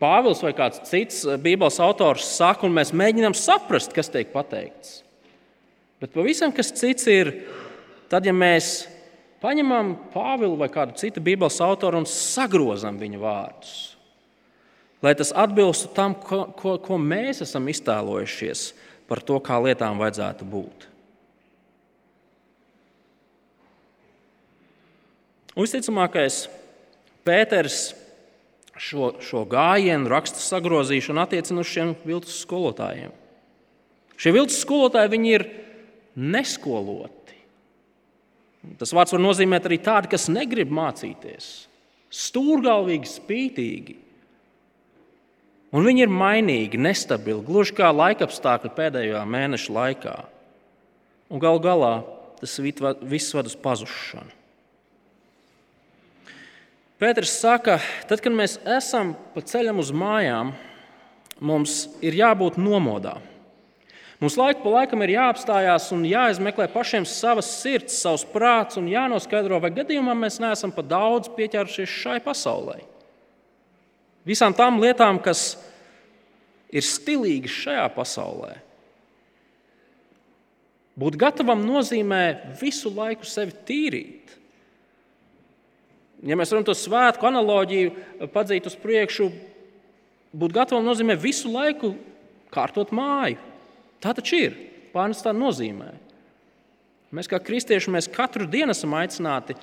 Pāvils 0.03 0.43
vai 0.45 0.53
kāds 0.55 0.83
cits 0.89 1.23
Bībeles 1.43 1.81
autors 1.83 2.27
saka, 2.37 2.67
un 2.67 2.75
mēs 2.77 2.95
mēģinām 2.95 3.35
saprast, 3.39 3.95
kas 3.95 4.11
tiek 4.13 4.31
pateikts. 4.35 5.01
Bet 6.03 6.15
pavisam 6.15 6.53
kas 6.55 6.73
cits 6.77 7.07
ir 7.11 7.31
tad, 8.13 8.27
ja 8.27 8.35
mēs 8.37 8.85
paņemam 9.45 9.93
Pāvilu 10.15 10.57
vai 10.61 10.71
kādu 10.73 10.97
citu 10.99 11.23
Bībeles 11.25 11.61
autoru 11.65 12.01
un 12.01 12.09
sagrozam 12.09 12.97
viņa 13.01 13.21
vārdus. 13.21 13.75
Lai 15.05 15.13
tas 15.19 15.35
atbilstu 15.37 15.91
tam, 15.93 16.17
ko, 16.17 16.47
ko, 16.57 16.79
ko 16.81 16.97
mēs 16.97 17.43
esam 17.45 17.69
iztēlojušies 17.69 18.71
par 19.11 19.21
to, 19.21 19.37
kā 19.45 19.59
lietām 19.61 20.01
vajadzētu 20.01 20.49
būt. 20.49 20.87
Visticamākais, 25.55 26.47
Pēters 27.25 27.95
šo, 28.77 29.15
šo 29.23 29.45
gājienu, 29.49 30.11
rakstu 30.13 30.43
sagrozīšanu 30.43 31.23
attiecina 31.23 31.63
uz 31.63 31.71
šiem 31.71 31.95
viltus 32.05 32.41
skolotājiem. 32.45 33.15
Šie 34.21 34.33
viltus 34.35 34.59
skolotāji 34.61 35.21
ir 35.31 35.47
neskoloti. 36.15 37.24
Tas 38.81 38.93
vārds 38.97 39.15
var 39.15 39.23
nozīmēt 39.23 39.69
arī 39.69 39.79
tādu, 39.83 40.11
kas 40.13 40.29
negrib 40.33 40.73
mācīties, 40.75 41.49
stūrgalvīgi, 42.15 43.11
spītīgi. 43.11 43.97
Un 45.75 45.89
viņi 45.89 46.05
ir 46.05 46.13
mainīgi, 46.13 46.79
nestabili, 46.79 47.43
gluži 47.43 47.75
kā 47.81 47.91
laikapstākļi 47.91 48.71
pēdējā 48.77 49.25
mēneša 49.27 49.75
laikā. 49.75 50.15
Un 51.35 51.43
gal 51.43 51.59
galā 51.63 51.97
tas 52.39 52.55
viss 52.63 53.35
ved 53.35 53.51
uz 53.51 53.57
pazušanu. 53.59 54.31
Pēters 57.01 57.33
saka, 57.41 57.81
tad, 58.07 58.21
kad 58.23 58.33
mēs 58.33 58.55
esam 58.71 59.17
pa 59.35 59.43
ceļam 59.43 59.81
uz 59.83 59.91
mājām, 59.91 60.53
mums 61.43 61.89
ir 62.05 62.15
jābūt 62.17 62.55
nomodā. 62.61 63.17
Mums 64.25 64.39
laiku 64.41 64.63
pa 64.65 64.71
laikam 64.79 65.03
ir 65.05 65.13
jāapstājās 65.19 65.91
un 65.93 66.07
jāizmeklē 66.09 66.71
pašiem 66.73 67.05
savas 67.05 67.51
sirds, 67.61 67.99
savs 68.01 68.25
prāts 68.33 68.81
un 68.81 68.89
jānoskaidro, 68.89 69.59
vai 69.61 69.69
gadījumā 69.77 70.15
mēs 70.17 70.41
neesam 70.41 70.73
pa 70.73 70.81
daudz 70.81 71.29
pieķērušies 71.37 71.97
šai 72.01 72.17
pasaulē. 72.25 72.79
Visām 74.25 74.57
tām 74.57 74.81
lietām, 74.81 75.21
kas 75.21 75.59
ir 76.73 76.87
stilīgas 76.89 77.53
šajā 77.67 77.85
pasaulē. 77.93 78.55
Būt 80.97 81.19
gatavam 81.21 81.61
nozīmē 81.67 82.23
visu 82.63 82.89
laiku 82.97 83.29
sevi 83.29 83.53
tīrīt 83.69 84.25
ja 86.25 86.37
mēs 86.39 86.53
varam 86.53 86.65
to 86.67 86.75
svētku 86.77 87.29
analoģiju 87.29 88.29
padzīt 88.33 88.69
uz 88.69 88.77
priekšu, 88.81 89.29
būt 90.33 90.55
gatavam 90.57 90.87
nozīmē 90.89 91.17
visu 91.21 91.53
laiku 91.53 91.95
kārtot 92.55 92.93
māju. 92.95 93.39
Tā 94.05 94.13
taču 94.17 94.37
ir. 94.37 94.59
Pārnes 94.93 95.23
tā 95.25 95.33
nozīmē. 95.35 95.89
Mēs 97.15 97.31
kā 97.31 97.41
kristieši 97.43 97.93
mēs 97.95 98.11
katru 98.11 98.47
dienu 98.51 98.75
esam 98.75 98.95
aicināti 98.99 99.57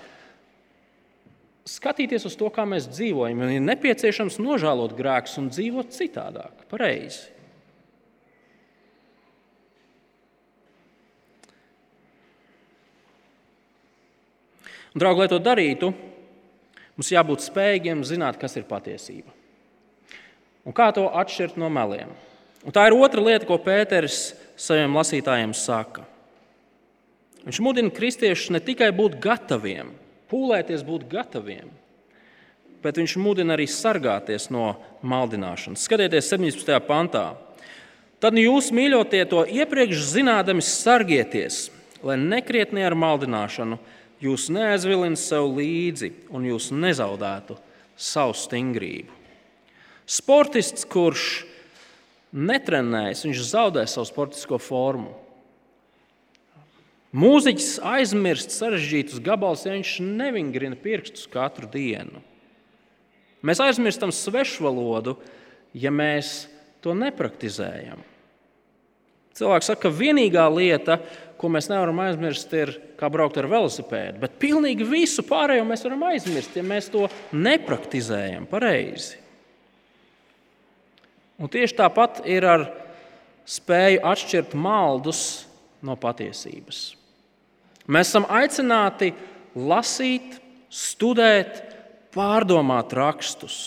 skatīties 1.70 2.26
uz 2.28 2.36
to, 2.40 2.50
kā 2.52 2.66
mēs 2.68 2.90
dzīvojam. 2.90 3.44
Ir 3.46 3.64
nepieciešams 3.64 4.40
nožēlot 4.42 4.96
grēkus 4.98 5.38
un 5.40 5.52
dzīvot 5.54 5.94
citādāk, 5.96 6.66
pareizi. 6.72 7.30
Draugi, 14.92 15.22
lai 15.22 15.30
to 15.32 15.38
darītu, 15.40 15.94
Mums 17.02 17.10
jābūt 17.10 17.42
spējīgiem 17.42 18.04
zināt, 18.06 18.36
kas 18.38 18.54
ir 18.60 18.68
patiesība. 18.70 19.32
Un 20.70 20.76
kā 20.78 20.92
to 20.94 21.08
atšķirt 21.18 21.56
no 21.58 21.66
meliem? 21.74 22.12
Un 22.62 22.74
tā 22.76 22.86
ir 22.88 22.96
otra 22.96 23.24
lieta, 23.26 23.48
ko 23.50 23.58
Pēters 23.62 24.32
saviem 24.60 24.94
lasītājiem 24.98 25.54
saka. 25.58 26.06
Viņš 27.42 27.60
mudina 27.66 27.90
kristiešus 27.94 28.52
ne 28.54 28.62
tikai 28.62 28.92
būt 28.94 29.18
gataviem, 29.22 29.90
pūlēties 30.30 30.84
būt 30.86 31.08
gataviem, 31.10 31.72
bet 32.86 33.00
viņš 33.02 33.16
mudina 33.22 33.56
arī 33.56 33.66
sargāties 33.70 34.52
no 34.54 34.76
maldināšanas. 35.02 35.88
Skatieties, 35.88 36.30
17. 36.30 36.78
pantā. 36.86 37.32
Tad 38.22 38.38
jūs, 38.38 38.70
mīļotie, 38.78 39.24
to 39.26 39.42
iepriekš 39.50 40.04
zinādami 40.12 40.62
sargieties, 40.62 41.72
lai 42.06 42.20
nekrietni 42.22 42.86
ar 42.86 42.94
maldināšanu 42.94 43.80
jūs 44.22 44.52
neaizvilina 44.54 45.18
sev 45.18 45.50
līdzi 45.58 46.12
un 46.30 46.46
jūs 46.46 46.70
nezaudētu 46.74 47.58
savu 47.98 48.38
stingrību. 48.38 49.18
Sportists, 50.06 50.86
kurš 50.86 51.48
netrenējas, 52.32 53.26
viņš 53.28 53.44
zaudē 53.52 53.86
savu 53.90 54.08
sportisko 54.10 54.60
formu. 54.62 55.14
Mūziķis 57.12 57.82
aizmirst 57.84 58.54
sarežģītus 58.56 59.20
gabalus, 59.24 59.66
ja 59.68 59.74
viņš 59.76 59.98
nevingrina 60.06 60.78
pirkstus 60.80 61.28
katru 61.32 61.68
dienu. 61.72 62.22
Mēs 63.44 63.60
aizmirstam 63.64 64.14
svešu 64.16 64.64
valodu, 64.64 65.18
ja 65.76 65.92
mēs 65.92 66.46
to 66.84 66.96
nepraktizējam. 66.96 68.00
Cilvēks 69.36 69.72
saka, 69.72 69.88
ka 69.88 69.96
vienīgā 69.96 70.46
lieta, 70.54 71.00
ko 71.42 71.50
mēs 71.52 71.68
nevaram 71.72 72.00
aizmirst, 72.04 72.52
ir 72.54 72.76
kā 73.00 73.10
braukt 73.12 73.40
ar 73.42 73.48
velosipēdu. 73.50 74.20
Bet 74.22 74.38
pilnīgi 74.40 74.86
visu 74.88 75.26
pārējo 75.28 75.66
mēs 75.68 75.84
varam 75.88 76.06
aizmirst, 76.12 76.56
ja 76.56 76.64
mēs 76.64 76.92
to 76.94 77.08
nepraktizējam 77.34 78.46
pareizi. 78.52 79.18
Un 81.42 81.50
tieši 81.50 81.78
tāpat 81.80 82.22
ir 82.30 82.46
ar 82.46 82.68
spēju 83.50 84.04
atšķirt 84.06 84.54
maldus 84.54 85.22
no 85.82 85.96
patiesības. 85.98 86.92
Mēs 87.92 88.12
esam 88.12 88.28
aicināti 88.30 89.10
lasīt, 89.58 90.38
studēt, 90.72 91.64
pārdomāt 92.14 92.94
rakstus. 92.96 93.58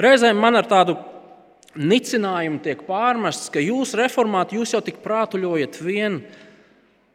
Reizēm 0.00 0.40
man 0.40 0.58
ar 0.58 0.68
tādu 0.68 0.96
nicinājumu 1.78 2.60
tiek 2.64 2.82
pārmests, 2.86 3.50
ka 3.52 3.62
jūs 3.62 3.94
reformāti, 3.98 4.58
jūs 4.58 4.74
jau 4.74 4.82
tik 4.84 5.00
prātuļojat 5.04 5.80
vien. 5.84 6.20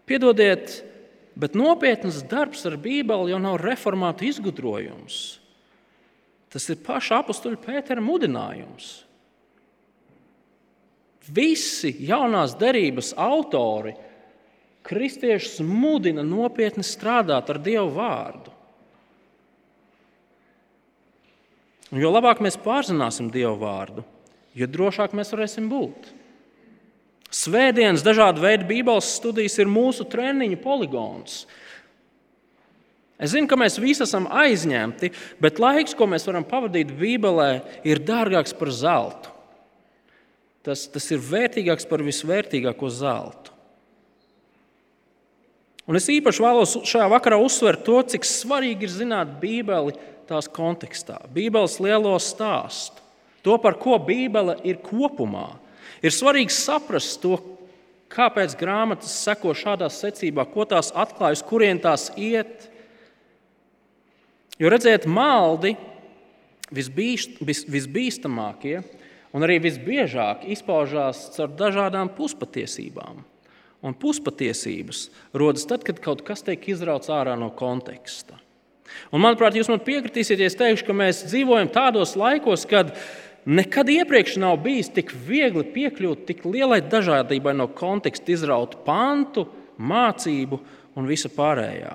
Piedodiet, 0.08 0.78
bet 1.36 1.58
nopietns 1.58 2.22
darbs 2.30 2.64
ar 2.70 2.78
Bībeli 2.80 3.34
jau 3.34 3.42
nav 3.42 3.60
reformātu 3.62 4.30
izgudrojums. 4.30 5.42
Tas 6.54 6.70
ir 6.72 6.80
paša 6.86 7.20
apakstuļa 7.24 7.60
Pētera 7.66 8.04
mudinājums. 8.04 9.02
Visi 11.34 11.96
jaunās 12.06 12.54
derības 12.60 13.14
autori 13.18 13.96
kristiešus 14.86 15.64
mudina 15.66 16.22
nopietni 16.26 16.86
strādāt 16.86 17.50
ar 17.50 17.60
Dievu 17.66 17.90
vārdu. 17.96 18.54
Jo 21.96 22.12
labāk 22.12 22.42
mēs 22.44 22.58
pārzināsim 22.62 23.32
Dievu 23.34 23.58
vārdu, 23.62 24.04
jo 24.58 24.68
drošāk 24.70 25.16
mēs 25.18 25.34
varēsim 25.34 25.70
būt. 25.72 26.12
Svētdienas, 27.36 28.04
dažādu 28.06 28.44
veidu 28.44 28.68
Bībeles 28.70 29.16
studijas 29.18 29.58
ir 29.60 29.70
mūsu 29.70 30.06
treniņu 30.08 30.60
poligons. 30.62 31.44
Es 33.16 33.32
zinu, 33.32 33.48
ka 33.48 33.58
mēs 33.60 33.78
visi 33.80 34.04
esam 34.04 34.28
aizņemti, 34.28 35.10
bet 35.42 35.60
laiks, 35.64 35.96
ko 35.96 36.08
mēs 36.12 36.28
varam 36.28 36.46
pavadīt 36.48 36.92
Bībelē, 37.00 37.50
ir 37.88 38.04
dārgāks 38.04 38.56
par 38.60 38.72
zeltu. 38.76 39.35
Tas, 40.66 40.88
tas 40.90 41.06
ir 41.14 41.22
vērtīgāks 41.22 41.86
par 41.90 42.02
visvērtīgāko 42.06 42.90
zeltu. 42.90 43.54
Un 45.86 46.00
es 46.00 46.08
īpaši 46.10 46.42
vēlos 46.42 46.72
šajā 46.90 47.06
vakarā 47.14 47.38
uzsvert 47.38 47.84
to, 47.86 48.00
cik 48.10 48.26
svarīgi 48.26 48.88
ir 48.88 48.94
zināt 48.94 49.36
Bībeli 49.42 49.94
tās 50.26 50.50
kontekstā, 50.50 51.20
Bībeles 51.30 51.78
lielo 51.84 52.16
stāstu 52.18 53.04
to, 53.46 53.60
par 53.62 53.78
ko 53.78 54.00
Bībele 54.02 54.58
ir 54.66 54.82
kopumā. 54.82 55.52
Ir 56.02 56.14
svarīgi 56.14 56.54
saprast 56.54 57.20
to, 57.22 57.38
kāpēc 58.10 58.56
grāmatas 58.58 59.14
seko 59.22 59.54
šādā 59.58 59.90
secībā, 59.94 60.48
ko 60.50 60.66
tās 60.66 60.90
atklājas, 60.98 61.44
kurien 61.46 61.78
tās 61.82 62.10
iet. 62.18 62.66
Jo 64.58 64.72
redziet, 64.74 65.06
maldi 65.06 65.76
visbīst, 66.74 67.38
vis, 67.46 67.62
visbīstamākie 67.70 68.80
Un 69.36 69.44
arī 69.44 69.60
visbiežāk 69.66 70.46
izpaužās 70.54 71.26
caur 71.36 71.52
dažādām 71.60 72.14
puspatiesībām. 72.16 73.20
Un 73.86 73.94
puspatiesības 74.00 75.10
rodas 75.36 75.68
tad, 75.70 75.84
kad 75.86 76.00
kaut 76.02 76.24
kas 76.26 76.46
tiek 76.46 76.64
izrauts 76.72 77.12
ārā 77.12 77.36
no 77.38 77.52
konteksta. 77.54 78.40
Un, 79.12 79.20
manuprāt, 79.20 79.58
jūs 79.58 79.70
man 79.70 79.82
piekritīsiet, 79.84 80.40
ja 80.40 80.50
teikšu, 80.50 80.88
ka 80.88 80.96
mēs 80.96 81.26
dzīvojam 81.28 81.70
tādos 81.74 82.16
laikos, 82.18 82.64
kad 82.70 82.94
nekad 83.46 83.92
iepriekš 83.92 84.38
nav 84.42 84.58
bijis 84.64 84.90
tik 84.96 85.12
viegli 85.28 85.66
piekļūt 85.76 86.26
tik 86.30 86.46
lielai 86.48 86.80
dažādībai 86.86 87.54
no 87.58 87.68
konteksta 87.76 88.34
izrautu 88.34 88.80
pantu, 88.88 89.46
mācību 89.76 90.62
un 90.96 91.10
visa 91.10 91.30
pārējā. 91.34 91.94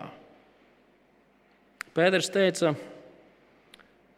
Pēters 1.97 2.30
teica, 2.30 2.74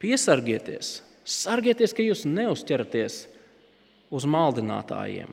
piesargieties, 0.02 0.98
sargieties, 1.24 1.94
ka 1.94 2.04
jūs 2.04 2.24
neuzķeraties 2.28 3.18
uz 4.12 4.26
maldinātājiem. 4.28 5.30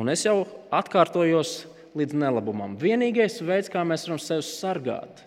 Un 0.00 0.10
es 0.12 0.24
jau 0.24 0.44
atkārtojos 0.72 1.64
līdz 1.98 2.14
nelabumam. 2.16 2.76
Vienīgais 2.78 3.40
veids, 3.42 3.70
kā 3.70 3.82
mēs 3.86 4.06
varam 4.06 4.20
sevi 4.22 4.46
sargāt 4.46 5.26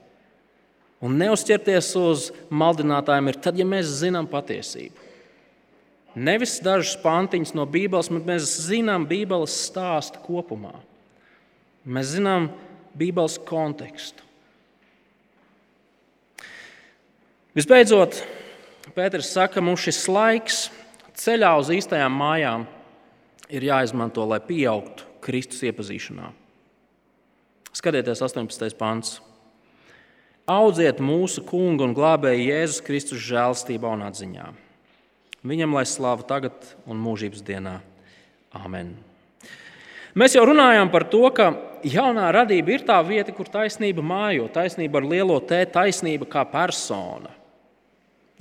un 1.03 1.17
neuzķerties 1.19 1.89
uz 1.99 2.29
maldinātājiem, 2.47 3.29
ir 3.29 3.39
tad, 3.43 3.57
ja 3.59 3.67
mēs 3.67 3.91
zinām 3.99 4.27
patiesību. 4.31 5.09
Nevis 6.13 6.59
dažus 6.63 6.93
pantiņus 7.01 7.55
no 7.57 7.65
Bībeles, 7.67 8.11
bet 8.13 8.27
mēs 8.27 8.51
zinām 8.67 9.07
Bībeles 9.09 9.55
stāstu 9.65 10.21
kopumā. 10.23 10.75
Mēs 11.84 12.13
zinām 12.13 12.51
Bībeles 12.95 13.39
kontekstu. 13.49 14.23
Visbeidzot, 17.54 18.24
Pēters 18.97 19.28
saka, 19.30 19.60
ka 19.60 19.62
mums 19.62 19.84
šis 19.86 19.99
laiks 20.10 20.64
ceļā 21.22 21.51
uz 21.62 21.68
īstajām 21.70 22.16
mājām 22.18 22.64
ir 23.54 23.66
jāizmanto, 23.68 24.26
lai 24.26 24.39
pieaugtu 24.41 25.06
Kristus 25.22 25.62
iepazīšanā. 25.70 26.32
Skatieties, 27.78 28.24
18. 28.26 28.74
pāns. 28.80 29.20
Audziet 30.49 30.97
mūsu 30.97 31.43
kungu 31.45 31.86
un 31.86 31.93
glābēju 31.93 32.47
Jēzus 32.49 32.82
Kristus 32.88 33.22
žēlstībā 33.22 33.93
un 33.99 34.08
atziņā. 34.10 34.47
Viņam 35.45 35.78
lai 35.78 35.86
slāva 35.86 36.26
tagad 36.26 36.74
un 36.89 36.97
mūžības 37.06 37.45
dienā. 37.45 37.76
Amen. 38.58 38.95
Mēs 40.18 40.34
jau 40.34 40.47
runājām 40.49 40.89
par 40.89 41.06
to, 41.14 41.22
ka 41.30 41.51
jaunā 41.86 42.34
radība 42.34 42.74
ir 42.74 42.89
tā 42.89 42.97
vieta, 43.06 43.30
kur 43.30 43.45
taisnība 43.45 44.01
mājo, 44.01 44.49
taisnība 44.49 45.04
ar 45.04 45.10
lielo 45.14 45.38
T, 45.45 45.62
taisnība 45.70 46.26
kā 46.34 46.49
persona. 46.49 47.42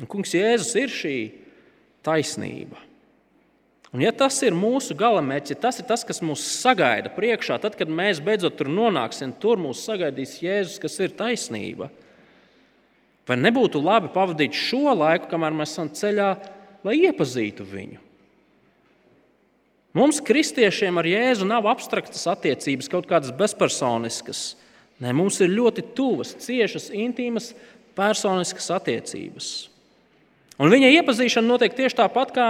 Un 0.01 0.09
kungs 0.09 0.33
Jēzus 0.35 0.73
ir 0.81 0.93
šī 0.93 1.17
taisnība. 2.05 2.81
Un, 3.93 4.01
ja 4.01 4.13
tas 4.17 4.39
ir 4.41 4.55
mūsu 4.57 4.97
galamērķis, 4.97 5.53
ja 5.53 5.63
tas 5.67 5.81
ir 5.83 5.87
tas, 5.89 6.05
kas 6.09 6.23
mūs 6.25 6.45
sagaida 6.63 7.11
priekšā, 7.13 7.59
tad, 7.61 7.77
kad 7.77 7.91
mēs 7.93 8.23
beidzot 8.25 8.57
tur 8.57 8.71
nonāksim, 8.73 9.35
tur 9.37 9.61
mūs 9.61 9.83
sagaidīs 9.85 10.39
Jēzus, 10.41 10.79
kas 10.81 10.97
ir 11.05 11.13
taisnība. 11.19 11.91
Vai 13.29 13.37
nebūtu 13.39 13.83
labi 13.85 14.09
pavadīt 14.15 14.57
šo 14.57 14.95
laiku, 14.97 15.29
kamēr 15.31 15.53
mēs 15.55 15.75
esam 15.75 15.93
ceļā, 15.93 16.31
lai 16.89 16.97
iepazītu 17.05 17.67
viņu? 17.69 18.01
Mums, 19.93 20.23
kristiešiem, 20.25 20.97
ar 20.97 21.05
Jēzu 21.05 21.45
nav 21.45 21.69
abstraktas 21.69 22.25
attiecības, 22.33 22.89
kaut 22.89 23.05
kādas 23.11 23.35
bezpersoniskas. 23.37 24.55
Nē, 25.05 25.13
mums 25.13 25.37
ir 25.45 25.53
ļoti 25.53 25.85
tuvas, 25.93 26.33
ciešas, 26.41 26.89
intīmas, 26.97 27.51
personiskas 27.99 28.71
attiecības. 28.73 29.51
Un 30.61 30.73
viņa 30.73 30.91
iepazīšana 30.99 31.49
notiek 31.49 31.75
tieši 31.77 31.99
tāpat, 32.03 32.35
kā 32.37 32.49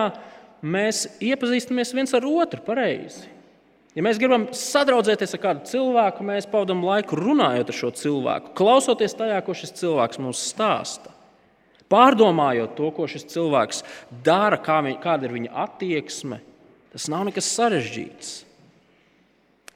mēs 0.63 1.05
iepazīstamies 1.23 1.95
viens 1.95 2.15
ar 2.17 2.27
otru 2.27 2.63
pareizi. 2.67 3.29
Ja 3.93 4.05
mēs 4.05 4.17
gribam 4.17 4.47
sadraudzēties 4.57 5.35
ar 5.37 5.41
kādu 5.43 5.67
cilvēku, 5.69 6.25
mēs 6.25 6.49
pavadām 6.49 6.81
laiku 6.87 7.19
runājot 7.19 7.69
ar 7.69 7.77
šo 7.77 7.91
cilvēku, 8.01 8.55
klausoties 8.57 9.15
tajā, 9.19 9.43
ko 9.45 9.57
šis 9.57 9.75
cilvēks 9.83 10.23
mums 10.23 10.41
stāsta. 10.49 11.13
Pārdomājot 11.93 12.73
to, 12.79 12.89
ko 12.97 13.05
šis 13.11 13.27
cilvēks 13.35 13.83
dara, 14.25 14.57
kā 14.57 14.79
viņ, 14.87 14.97
kāda 15.03 15.29
ir 15.29 15.37
viņa 15.37 15.53
attieksme, 15.67 16.41
tas 16.95 17.11
nav 17.13 17.27
nekas 17.29 17.51
sarežģīts. 17.53 18.33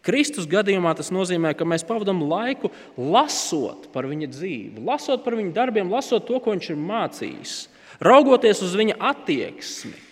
Kristus 0.06 0.46
gadījumā 0.48 0.94
tas 0.96 1.10
nozīmē, 1.12 1.50
ka 1.58 1.66
mēs 1.68 1.84
pavadām 1.84 2.22
laiku 2.30 2.70
lasot 2.96 3.88
par 3.92 4.06
viņa 4.08 4.30
dzīvi, 4.32 4.84
lasot 4.86 5.26
par 5.26 5.36
viņa 5.36 5.52
darbiem, 5.52 5.90
lasot 5.92 6.24
to, 6.28 6.38
ko 6.40 6.54
viņš 6.54 6.70
ir 6.72 6.78
mācījis, 6.78 7.56
raugoties 8.00 8.62
uz 8.64 8.74
viņa 8.78 8.98
attieksmi 9.12 10.06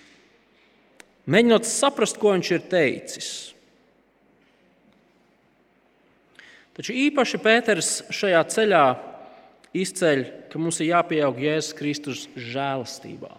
mēģinot 1.30 1.66
saprast, 1.68 2.18
ko 2.20 2.34
viņš 2.34 2.50
ir 2.52 2.64
teicis. 2.70 3.30
Taču 6.74 6.94
īpaši 7.04 7.40
Pēters 7.42 7.90
šajā 8.12 8.40
ceļā 8.50 8.84
izceļ, 9.78 10.24
ka 10.50 10.60
mums 10.60 10.80
ir 10.82 10.90
jāpieaug 10.90 11.38
Jēzus 11.38 11.76
Kristus 11.78 12.24
žēlastībā. 12.34 13.30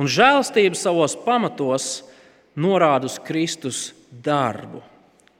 Un 0.00 0.08
žēlastība 0.08 0.78
savos 0.80 1.16
pamatos 1.20 2.00
norāda 2.56 3.08
uz 3.08 3.18
Kristus 3.20 3.90
darbu, 4.10 4.80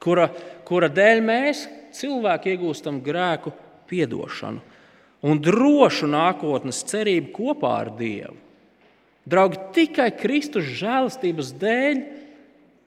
kura, 0.01 0.29
kura 0.69 0.91
dēļ 0.93 1.23
mēs, 1.25 1.65
cilvēki, 1.97 2.53
iegūstam 2.55 3.01
grēku 3.05 3.53
piedošanu 3.89 4.70
un 5.27 5.41
drošu 5.43 6.09
nākotnes 6.11 6.85
cerību 6.89 7.33
kopā 7.37 7.75
ar 7.83 7.93
Dievu. 7.99 8.37
Draugi, 9.31 9.61
tikai 9.77 10.09
Kristus 10.17 10.67
žēlastības 10.81 11.53
dēļ 11.61 12.01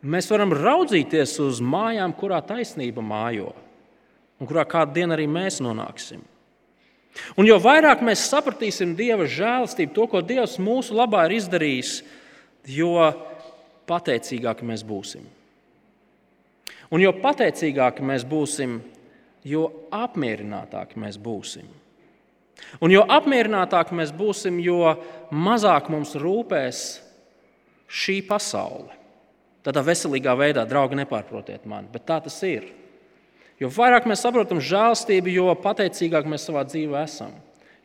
mēs 0.03 0.27
varam 0.33 0.51
raudzīties 0.57 1.37
uz 1.43 1.61
mājām, 1.63 2.15
kurā 2.17 2.41
taisnība 2.43 3.03
mājo 3.05 3.53
un 4.41 4.49
kurā 4.49 4.65
kādu 4.67 4.97
dienu 4.97 5.15
arī 5.15 5.27
mēs 5.29 5.61
nonāksim. 5.63 6.23
Un 7.37 7.45
jo 7.45 7.59
vairāk 7.61 8.01
mēs 8.03 8.25
sapratīsim 8.31 8.95
Dieva 8.97 9.27
žēlastību, 9.29 9.93
to, 9.93 10.07
ko 10.09 10.23
Dievs 10.25 10.57
mūsu 10.59 10.97
labā 10.97 11.27
ir 11.27 11.37
izdarījis, 11.37 11.93
jo 12.73 12.97
pateicīgāki 13.87 14.65
mēs 14.65 14.83
būsim. 14.87 15.27
Un 16.93 17.01
jo 17.01 17.13
pateicīgāki 17.21 18.05
mēs 18.05 18.25
būsim, 18.27 18.79
jo 19.45 19.67
apmierinātāki 19.93 20.99
mēs 21.01 21.21
būsim. 21.21 21.69
Un 22.81 22.93
jo 22.93 23.03
apmierinātāki 23.05 23.95
mēs 23.97 24.11
būsim, 24.15 24.59
jo 24.63 24.95
mazāk 25.31 25.89
mums 25.93 26.15
rūpēs 26.19 26.83
šī 27.93 28.19
pasaule. 28.27 28.91
Tādā 29.63 29.83
veselīgā 29.85 30.33
veidā, 30.35 30.65
draugi, 30.67 30.97
nepārprotiet 30.99 31.67
mani, 31.69 31.87
bet 31.93 32.03
tā 32.09 32.17
tas 32.23 32.35
ir. 32.43 32.65
Jo 33.61 33.69
vairāk 33.71 34.07
mēs 34.09 34.23
saprotam 34.25 34.59
žēlstību, 34.59 35.31
jo 35.31 35.53
pateicīgāk 35.63 36.27
mēs 36.27 36.49
savā 36.49 36.65
dzīvē 36.67 37.03
esam. 37.05 37.31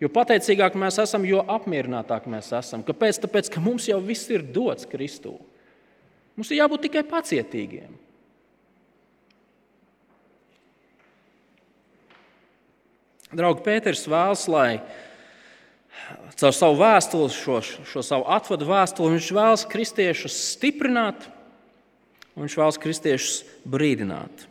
Jo 0.03 0.11
pateicīgāk 0.15 0.75
mēs 0.79 0.99
esam, 1.03 1.25
jo 1.27 1.43
apmierinātāk 1.51 2.27
mēs 2.31 2.51
esam. 2.55 2.83
Kāpēc? 2.87 3.21
Tāpēc, 3.23 3.51
ka 3.55 3.63
mums 3.63 3.87
jau 3.91 3.99
viss 4.03 4.31
ir 4.31 4.45
dots 4.55 4.87
Kristū. 4.91 5.37
Mums 6.39 6.51
ir 6.53 6.61
jābūt 6.61 6.87
tikai 6.87 7.03
pacietīgiem. 7.07 7.97
Draugi, 13.29 13.61
Pēters 13.67 14.07
vēlas, 14.09 14.47
lai 14.49 14.81
caur 16.39 16.55
savu 16.57 16.79
vēstuli, 16.81 17.33
šo, 17.35 17.59
šo 17.61 18.05
savu 18.05 18.25
atvadu 18.33 18.69
vēstuli, 18.69 19.19
viņš 19.19 19.33
vēlas 19.37 19.65
kristiešus 19.69 20.37
stiprināt, 20.55 21.27
un 22.33 22.47
viņš 22.47 22.57
vēlas 22.57 22.81
kristiešus 22.81 23.43
brīdināt. 23.69 24.47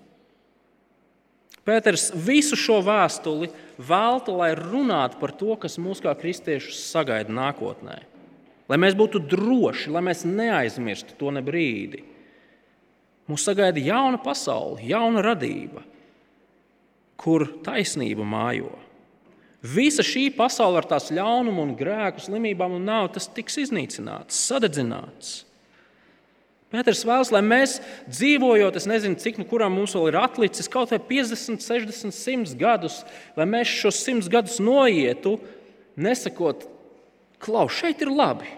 Pēters 1.67 2.11
visu 2.13 2.55
šo 2.59 2.77
vēstuli 2.85 3.49
velta, 3.81 4.31
lai 4.31 4.53
runātu 4.55 5.17
par 5.19 5.33
to, 5.35 5.57
kas 5.59 5.79
mūs 5.81 5.99
kā 6.03 6.13
kristiešus 6.15 6.85
sagaida 6.93 7.33
nākotnē. 7.33 7.97
Lai 8.67 8.77
mēs 8.79 8.95
būtu 8.99 9.23
droši, 9.25 9.89
lai 9.91 10.03
mēs 10.05 10.23
neaizmirstu 10.27 11.17
to 11.19 11.33
ne 11.33 11.41
brīdi. 11.43 12.03
Mūs 13.27 13.43
sagaida 13.47 13.81
jauna 13.83 14.19
pasaule, 14.21 14.83
jauna 14.85 15.23
radība 15.25 15.83
kur 17.19 17.47
taisnība 17.65 18.25
mājo. 18.27 18.75
Visa 19.65 20.05
šī 20.05 20.29
pasaule 20.37 20.79
ar 20.79 20.85
tās 20.87 21.09
ļaunumu, 21.11 21.63
un 21.65 21.75
grēku, 21.77 22.21
slimībām 22.23 22.77
un 22.77 22.85
nāvi, 22.87 23.15
tas 23.17 23.27
tiks 23.33 23.57
iznīcināts, 23.65 24.37
sadedzināts. 24.47 25.41
Pēters 26.67 27.05
vēlas, 27.07 27.31
lai 27.31 27.41
mēs 27.47 27.77
dzīvojot, 28.11 28.75
es 28.75 28.85
nezinu, 28.91 29.17
cik 29.19 29.39
nu 29.39 29.45
kuram 29.47 29.71
mums 29.77 29.95
vēl 29.95 30.09
ir 30.11 30.17
atlicis, 30.19 30.67
kaut 30.71 30.91
vai 30.91 30.99
50, 30.99 31.63
60, 31.63 32.11
100 32.11 32.57
gadus, 32.59 32.99
lai 33.39 33.47
mēs 33.47 33.71
šos 33.71 34.01
100 34.03 34.31
gadus 34.31 34.59
noietu, 34.59 35.37
nesakot, 35.95 36.67
klau, 37.43 37.65
šeit 37.71 38.03
ir 38.03 38.11
labi. 38.11 38.51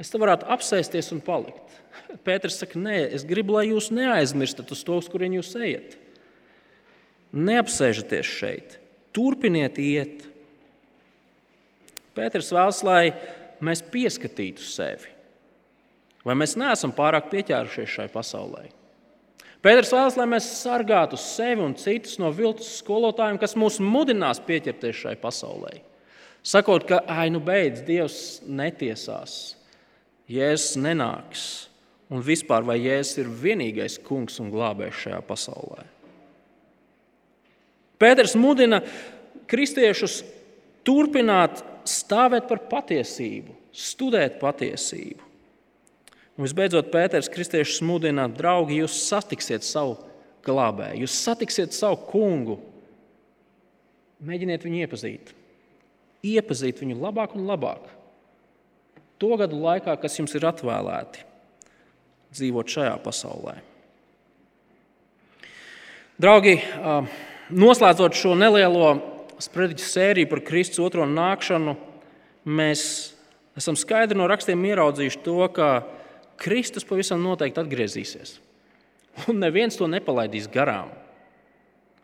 Es 0.00 0.10
te 0.10 0.20
varētu 0.20 0.48
apsēsties 0.54 1.12
un 1.14 1.20
palikt. 1.24 1.78
Pēters 2.24 2.58
saka, 2.62 2.80
nē, 2.80 2.96
es 3.18 3.26
gribu, 3.28 3.58
lai 3.58 3.68
jūs 3.68 3.90
neaizmirstat 3.92 4.72
uz 4.72 4.82
to, 4.86 4.96
uz 4.96 5.08
kurien 5.12 5.36
jūs 5.36 5.52
ejat. 5.60 5.98
Neapsēžaties 7.36 8.28
šeit, 8.38 8.78
turpiniet 9.12 9.76
iet. 9.82 10.24
Pēters 12.16 12.48
vēlas, 12.54 12.80
lai 12.86 13.02
mēs 13.64 13.82
pieskatītu 13.92 14.64
sevi? 14.64 15.12
Vai 16.26 16.34
mēs 16.38 16.56
neesam 16.60 16.92
pārāk 16.96 17.28
pieķērušies 17.32 17.92
šai 17.92 18.08
pasaulē? 18.12 18.64
Pēters 19.64 19.90
vēlas, 19.90 20.16
lai 20.18 20.26
mēs 20.30 20.48
sargātu 20.60 21.18
sevi 21.18 21.64
un 21.64 21.74
citus 21.78 22.16
no 22.22 22.30
viltus 22.34 22.78
skolotājiem, 22.78 23.40
kas 23.42 23.56
mūs 23.58 23.80
mudinās 23.82 24.40
pieķerties 24.46 25.02
šai 25.02 25.14
pasaulē. 25.18 25.80
Sakot, 26.46 26.86
ka, 26.88 27.02
ai, 27.10 27.26
nu 27.34 27.42
beidz, 27.44 27.82
Dievs 27.84 28.18
netiesās, 28.46 29.58
Jēzus 30.30 30.78
nenāks, 30.80 31.44
un 32.08 32.22
vispār 32.24 32.64
vai 32.64 32.78
Jēzus 32.80 33.24
ir 33.24 33.30
vienīgais 33.42 33.98
kungs 34.06 34.38
un 34.40 34.52
glābējs 34.54 35.02
šajā 35.04 35.22
pasaulē. 35.26 35.84
Pēters 37.98 38.36
mudina 38.38 38.80
kristiešus 39.50 40.20
turpināt 40.86 41.62
stāvēt 41.88 42.46
par 42.50 42.62
patiesību, 42.70 43.54
studēt 43.74 44.38
patiesību. 44.42 45.24
Un 46.38 46.46
visbeidzot, 46.46 46.92
Pēters 46.92 47.30
kristiešus 47.32 47.82
mudina, 47.82 48.28
draugi, 48.30 48.78
jūs 48.84 49.00
satiksiet 49.08 49.66
savu 49.66 49.96
glābēju, 50.46 51.02
jūs 51.02 51.16
satiksiet 51.26 51.74
savu 51.74 51.98
kungu. 52.12 52.60
Mēģiniet 54.22 54.62
viņu 54.66 54.82
iepazīt, 54.84 55.32
iepazīt 56.26 56.82
viņu 56.82 56.98
labāk 57.02 57.34
un 57.38 57.46
labāk. 57.50 57.90
To 59.18 59.34
gadu 59.38 59.58
laikā, 59.58 59.96
kas 59.98 60.14
jums 60.20 60.34
ir 60.38 60.46
atvēlēti, 60.46 61.24
dzīvot 62.38 62.70
šajā 62.70 62.94
pasaulē. 63.02 63.56
Draugi, 66.22 66.54
noslēdzot 67.50 68.16
šo 68.16 68.34
nelielo 68.38 68.96
sprediķu 69.42 69.84
sēriju 69.84 70.30
par 70.30 70.42
Kristus 70.46 70.82
otro 70.82 71.06
nākšanu, 71.08 71.76
mēs 72.48 72.82
esam 73.58 73.78
skaidri 73.78 74.18
no 74.18 74.28
rakstiem 74.30 74.64
ieraudzījuši 74.70 75.22
to, 75.24 75.40
ka 75.54 75.70
Kristus 76.38 76.86
pavisam 76.86 77.22
noteikti 77.24 77.62
atgriezīsies. 77.62 78.36
Un 79.30 79.40
neviens 79.42 79.78
to 79.78 79.88
nepalaidīs 79.90 80.46
garām. 80.50 80.92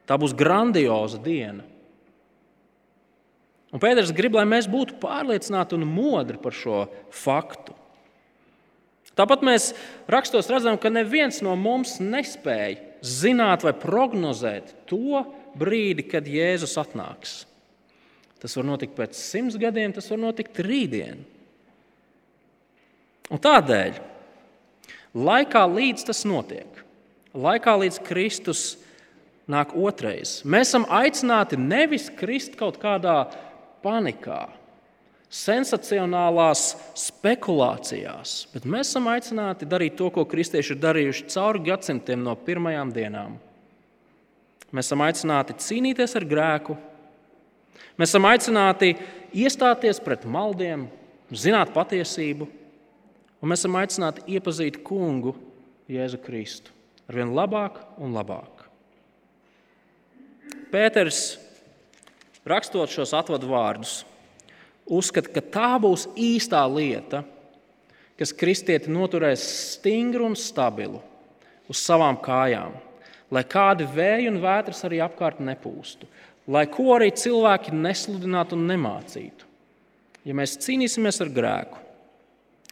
Tā 0.05 0.19
būs 0.21 0.35
grandioza 0.37 1.21
diena. 1.23 1.63
Un 3.75 3.83
Pēters 3.83 4.13
grib, 4.15 4.37
lai 4.39 4.45
mēs 4.47 4.69
būtu 4.71 5.01
pārliecināti 5.03 5.75
un 5.75 5.87
modri 5.89 6.39
par 6.39 6.55
šo 6.55 6.85
faktu. 7.11 7.75
Tāpat 9.19 9.43
mēs 9.47 9.73
rakstos 10.11 10.51
redzam, 10.51 10.79
ka 10.79 10.91
neviens 10.91 11.41
no 11.43 11.55
mums 11.59 11.97
nespēja 12.03 12.94
zināt 13.05 13.67
vai 13.67 13.75
prognozēt 13.77 14.73
to 14.89 15.25
brīdi, 15.59 16.07
kad 16.09 16.27
Jēzus 16.29 16.79
atnāks. 16.81 17.43
Tas 18.41 18.57
var 18.59 18.67
notikt 18.69 18.97
pēc 18.97 19.17
simts 19.17 19.57
gadiem, 19.61 19.93
tas 19.97 20.09
var 20.13 20.21
notikt 20.21 20.59
rītdien. 20.65 21.23
Un 23.33 23.41
tādēļ 23.41 24.03
Laikā 25.15 25.61
līdz 25.71 26.09
tas 26.09 26.25
notiek, 26.27 26.81
laikā 27.39 27.77
līdz 27.85 28.01
Kristus 28.03 28.63
nāk 29.47 29.71
otrais, 29.79 30.41
mēs 30.43 30.73
esam 30.73 30.89
aicināti 30.91 31.55
nevis 31.55 32.09
krist 32.19 32.57
kaut 32.59 32.81
kādā 32.83 33.21
panikā, 33.85 34.49
sensacionālās 35.35 36.63
spekulācijās, 36.99 38.35
bet 38.55 38.67
mēs 38.71 38.93
esam 38.93 39.09
aicināti 39.11 39.69
darīt 39.69 39.97
to, 39.99 40.11
ko 40.15 40.27
kristieši 40.31 40.77
ir 40.77 40.83
darījuši 40.83 41.29
cauri 41.35 41.65
gadsimtiem 41.71 42.23
no 42.23 42.37
pirmajām 42.39 42.93
dienām. 42.95 43.39
Mēs 44.75 44.91
esam 44.91 45.03
aicināti 45.07 45.59
cīnīties 45.59 46.15
ar 46.19 46.27
grēku, 46.31 46.77
mēs 47.99 48.15
esam 48.15 48.31
aicināti 48.31 48.95
iestāties 49.35 50.03
pret 50.03 50.27
maldiem, 50.27 50.87
zināt 51.35 51.75
patiesību 51.75 52.49
Un 53.45 53.51
mēs 53.53 53.61
esam 53.61 53.75
aicināti 53.77 54.23
iepazīt 54.39 54.79
kungu 54.89 55.35
Jēzu 55.93 56.17
Kristu 56.25 56.73
ar 57.05 57.19
vien 57.19 57.35
labāk 57.37 57.77
un 58.01 58.15
labāk. 58.17 58.63
Pēters, 60.73 61.35
rakstot 62.49 62.89
šos 62.89 63.13
atvadu 63.13 63.51
vārdus, 63.51 63.99
uzskata, 64.87 65.31
ka 65.33 65.43
tā 65.43 65.71
būs 65.81 66.09
īstā 66.17 66.63
lieta, 66.71 67.23
kas 68.19 68.35
kristieti 68.37 68.93
noturēs 68.93 69.45
stingru 69.75 70.29
un 70.29 70.37
stabilu 70.39 71.01
uz 71.71 71.81
savām 71.81 72.19
kājām, 72.23 72.77
lai 73.33 73.43
kādi 73.49 73.89
vēji 73.89 74.29
un 74.31 74.39
vētras 74.43 74.85
arī 74.87 75.01
apkārt 75.03 75.41
nepūstu, 75.43 76.07
lai 76.47 76.67
ko 76.71 76.93
arī 76.97 77.11
cilvēki 77.17 77.75
nesludinātu 77.75 78.59
un 78.59 78.69
nemācītu. 78.69 79.51
Ja 80.25 80.37
mēs 80.37 80.57
cīnīsimies 80.61 81.21
ar 81.25 81.33
grēku, 81.33 81.81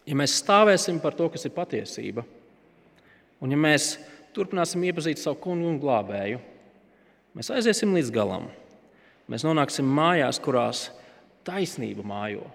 ja 0.08 0.16
mēs 0.16 0.38
stāvēsim 0.40 1.00
par 1.02 1.16
to, 1.16 1.28
kas 1.32 1.44
ir 1.48 1.56
patiesība, 1.56 2.24
un 3.42 3.52
ja 3.52 3.58
mēs 3.58 3.96
turpināsim 4.36 4.84
iepazīt 4.88 5.20
savu 5.20 5.40
kungu 5.42 5.68
un 5.68 5.80
glābēju, 5.82 6.40
mēs 7.36 7.52
aiziesim 7.52 7.92
līdz 7.96 8.12
galam. 8.14 8.48
Mēs 9.30 9.44
nonāksim 9.46 9.86
mājās, 9.86 10.40
kurās 10.42 10.88
taisnība 11.47 12.05
mājo. 12.07 12.47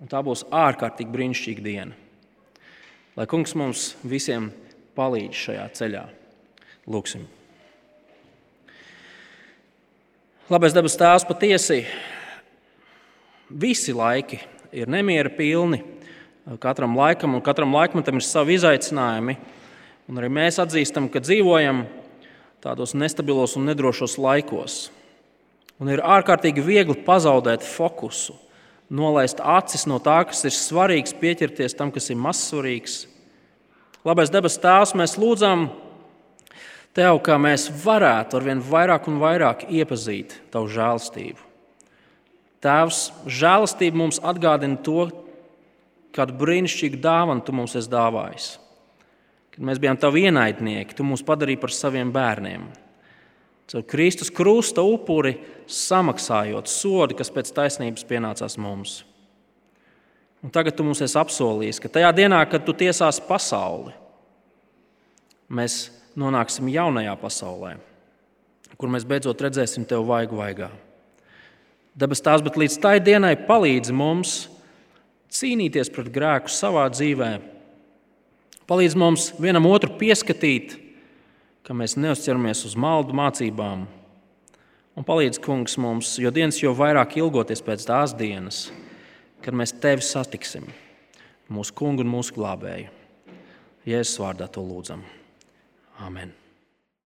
Un 0.00 0.08
tā 0.08 0.22
būs 0.24 0.46
ārkārtīgi 0.48 1.12
brīnišķīga 1.12 1.64
diena. 1.64 1.98
Lai 3.18 3.26
kungs 3.28 3.52
mums 3.58 3.90
visiem 4.06 4.48
palīdz 4.96 5.36
šajā 5.44 5.66
ceļā. 5.76 6.06
Lūksim! 6.90 7.26
Labais 10.50 10.74
dabas 10.74 10.96
tēvs 10.98 11.26
patiesi 11.28 11.84
visi 13.50 13.92
laiki 13.94 14.40
ir 14.74 14.90
nemiera 14.90 15.30
pilni. 15.30 15.82
Katram 16.58 16.96
laikam 16.98 17.36
un 17.36 17.44
katram 17.44 17.74
laikmetam 17.76 18.18
ir 18.18 18.26
savi 18.26 18.56
izaicinājumi. 18.58 19.36
Un 20.10 20.18
arī 20.18 20.30
mēs 20.32 20.58
atzīstam, 20.58 21.06
ka 21.12 21.22
dzīvojam 21.22 21.84
tādos 22.64 22.96
nestabilos 22.98 23.54
un 23.60 23.68
nedrošos 23.70 24.16
laikos. 24.18 24.88
Un 25.80 25.88
ir 25.88 26.02
ārkārtīgi 26.04 26.62
viegli 26.64 26.98
pazaudēt 27.06 27.64
fokusu, 27.64 28.34
nolaist 28.92 29.40
acis 29.40 29.86
no 29.88 29.96
tā, 30.02 30.18
kas 30.28 30.44
ir 30.44 30.52
svarīgs, 30.52 31.16
pieķerties 31.16 31.76
tam, 31.78 31.92
kas 31.94 32.10
ir 32.12 32.20
mazsvarīgs. 32.20 33.04
Labais 34.04 34.32
debes 34.32 34.58
Tēvs, 34.60 34.96
mēs 34.96 35.16
lūdzam 35.20 35.70
Tev, 36.90 37.20
kā 37.22 37.36
mēs 37.38 37.68
varētu 37.84 38.34
ar 38.34 38.42
vien 38.42 38.60
vairāk 38.66 39.04
un 39.06 39.20
vairāk 39.22 39.68
iepazīt 39.70 40.34
Tavu 40.50 40.66
žēlstību. 40.74 41.38
Tēvs, 42.60 43.04
žēlastība 43.30 43.96
mums 43.96 44.18
atgādina 44.20 44.80
to, 44.84 45.06
kādu 46.12 46.34
brīnišķīgu 46.40 46.98
dāvanu 47.00 47.44
tu 47.46 47.54
mums 47.56 47.76
esi 47.78 47.88
dāvājis. 47.92 48.48
Kad 49.54 49.64
mēs 49.64 49.80
bijām 49.80 49.96
tavi 50.02 50.26
ienaidnieki, 50.28 50.96
tu 50.98 51.06
mūs 51.06 51.22
padarīji 51.26 51.60
par 51.62 51.72
saviem 51.74 52.10
bērniem. 52.12 52.66
Caur 53.70 53.84
Kristus 53.86 54.32
krusta 54.34 54.82
upuri 54.82 55.36
samaksājot 55.70 56.66
sodu, 56.66 57.14
kas 57.14 57.30
pēc 57.30 57.52
taisnības 57.54 58.06
pienācās 58.08 58.58
mums. 58.58 59.04
Un 60.42 60.50
tagad 60.50 60.74
tu 60.74 60.82
mums 60.82 61.02
esi 61.04 61.18
apsolījis, 61.20 61.78
ka 61.78 61.90
tajā 61.92 62.10
dienā, 62.16 62.40
kad 62.50 62.64
tu 62.66 62.74
tiesās 62.74 63.20
pasauli, 63.22 63.92
mēs 65.52 65.90
nonāksim 66.18 66.70
jaunajā 66.72 67.14
pasaulē, 67.20 67.76
kur 68.80 68.90
mēs 68.90 69.06
beidzot 69.06 69.42
redzēsim 69.44 69.86
tevi 69.86 70.08
vaigu 70.08 70.40
vaigā. 70.40 70.70
Dabas 71.94 72.22
tās, 72.24 72.42
bet 72.42 72.56
līdz 72.58 72.78
tai 72.82 72.96
dienai 73.04 73.34
palīdzi 73.46 73.94
mums 73.94 74.34
cīnīties 75.30 75.92
pret 75.94 76.10
grēku 76.10 76.50
savā 76.50 76.88
dzīvē. 76.90 77.32
Palīdz 78.70 78.96
mums 78.98 79.30
vienam 79.42 79.66
otru 79.70 79.92
pieskatīt, 80.00 80.78
ka 81.70 81.74
mēs 81.78 81.92
neuzķeramies 81.94 82.64
uz 82.66 82.72
maldu 82.74 83.14
mācībām. 83.14 83.84
Un 84.98 85.06
palīdz, 85.06 85.38
kungs, 85.44 85.76
mums, 85.78 86.16
jo 86.18 86.32
dienas 86.34 86.58
jau 86.58 86.72
vairāk 86.74 87.14
ilgoties 87.20 87.62
pēc 87.62 87.84
tās 87.86 88.16
dienas, 88.18 88.64
kad 89.46 89.54
mēs 89.54 89.76
tevi 89.78 90.02
satiksim, 90.02 90.66
mūsu 91.46 91.78
kungu 91.78 92.02
un 92.02 92.10
mūsu 92.16 92.34
glābēju. 92.40 92.90
Jēzus 93.86 94.18
vārdā 94.18 94.50
to 94.50 94.66
lūdzam. 94.66 95.06
Amen. 96.02 96.39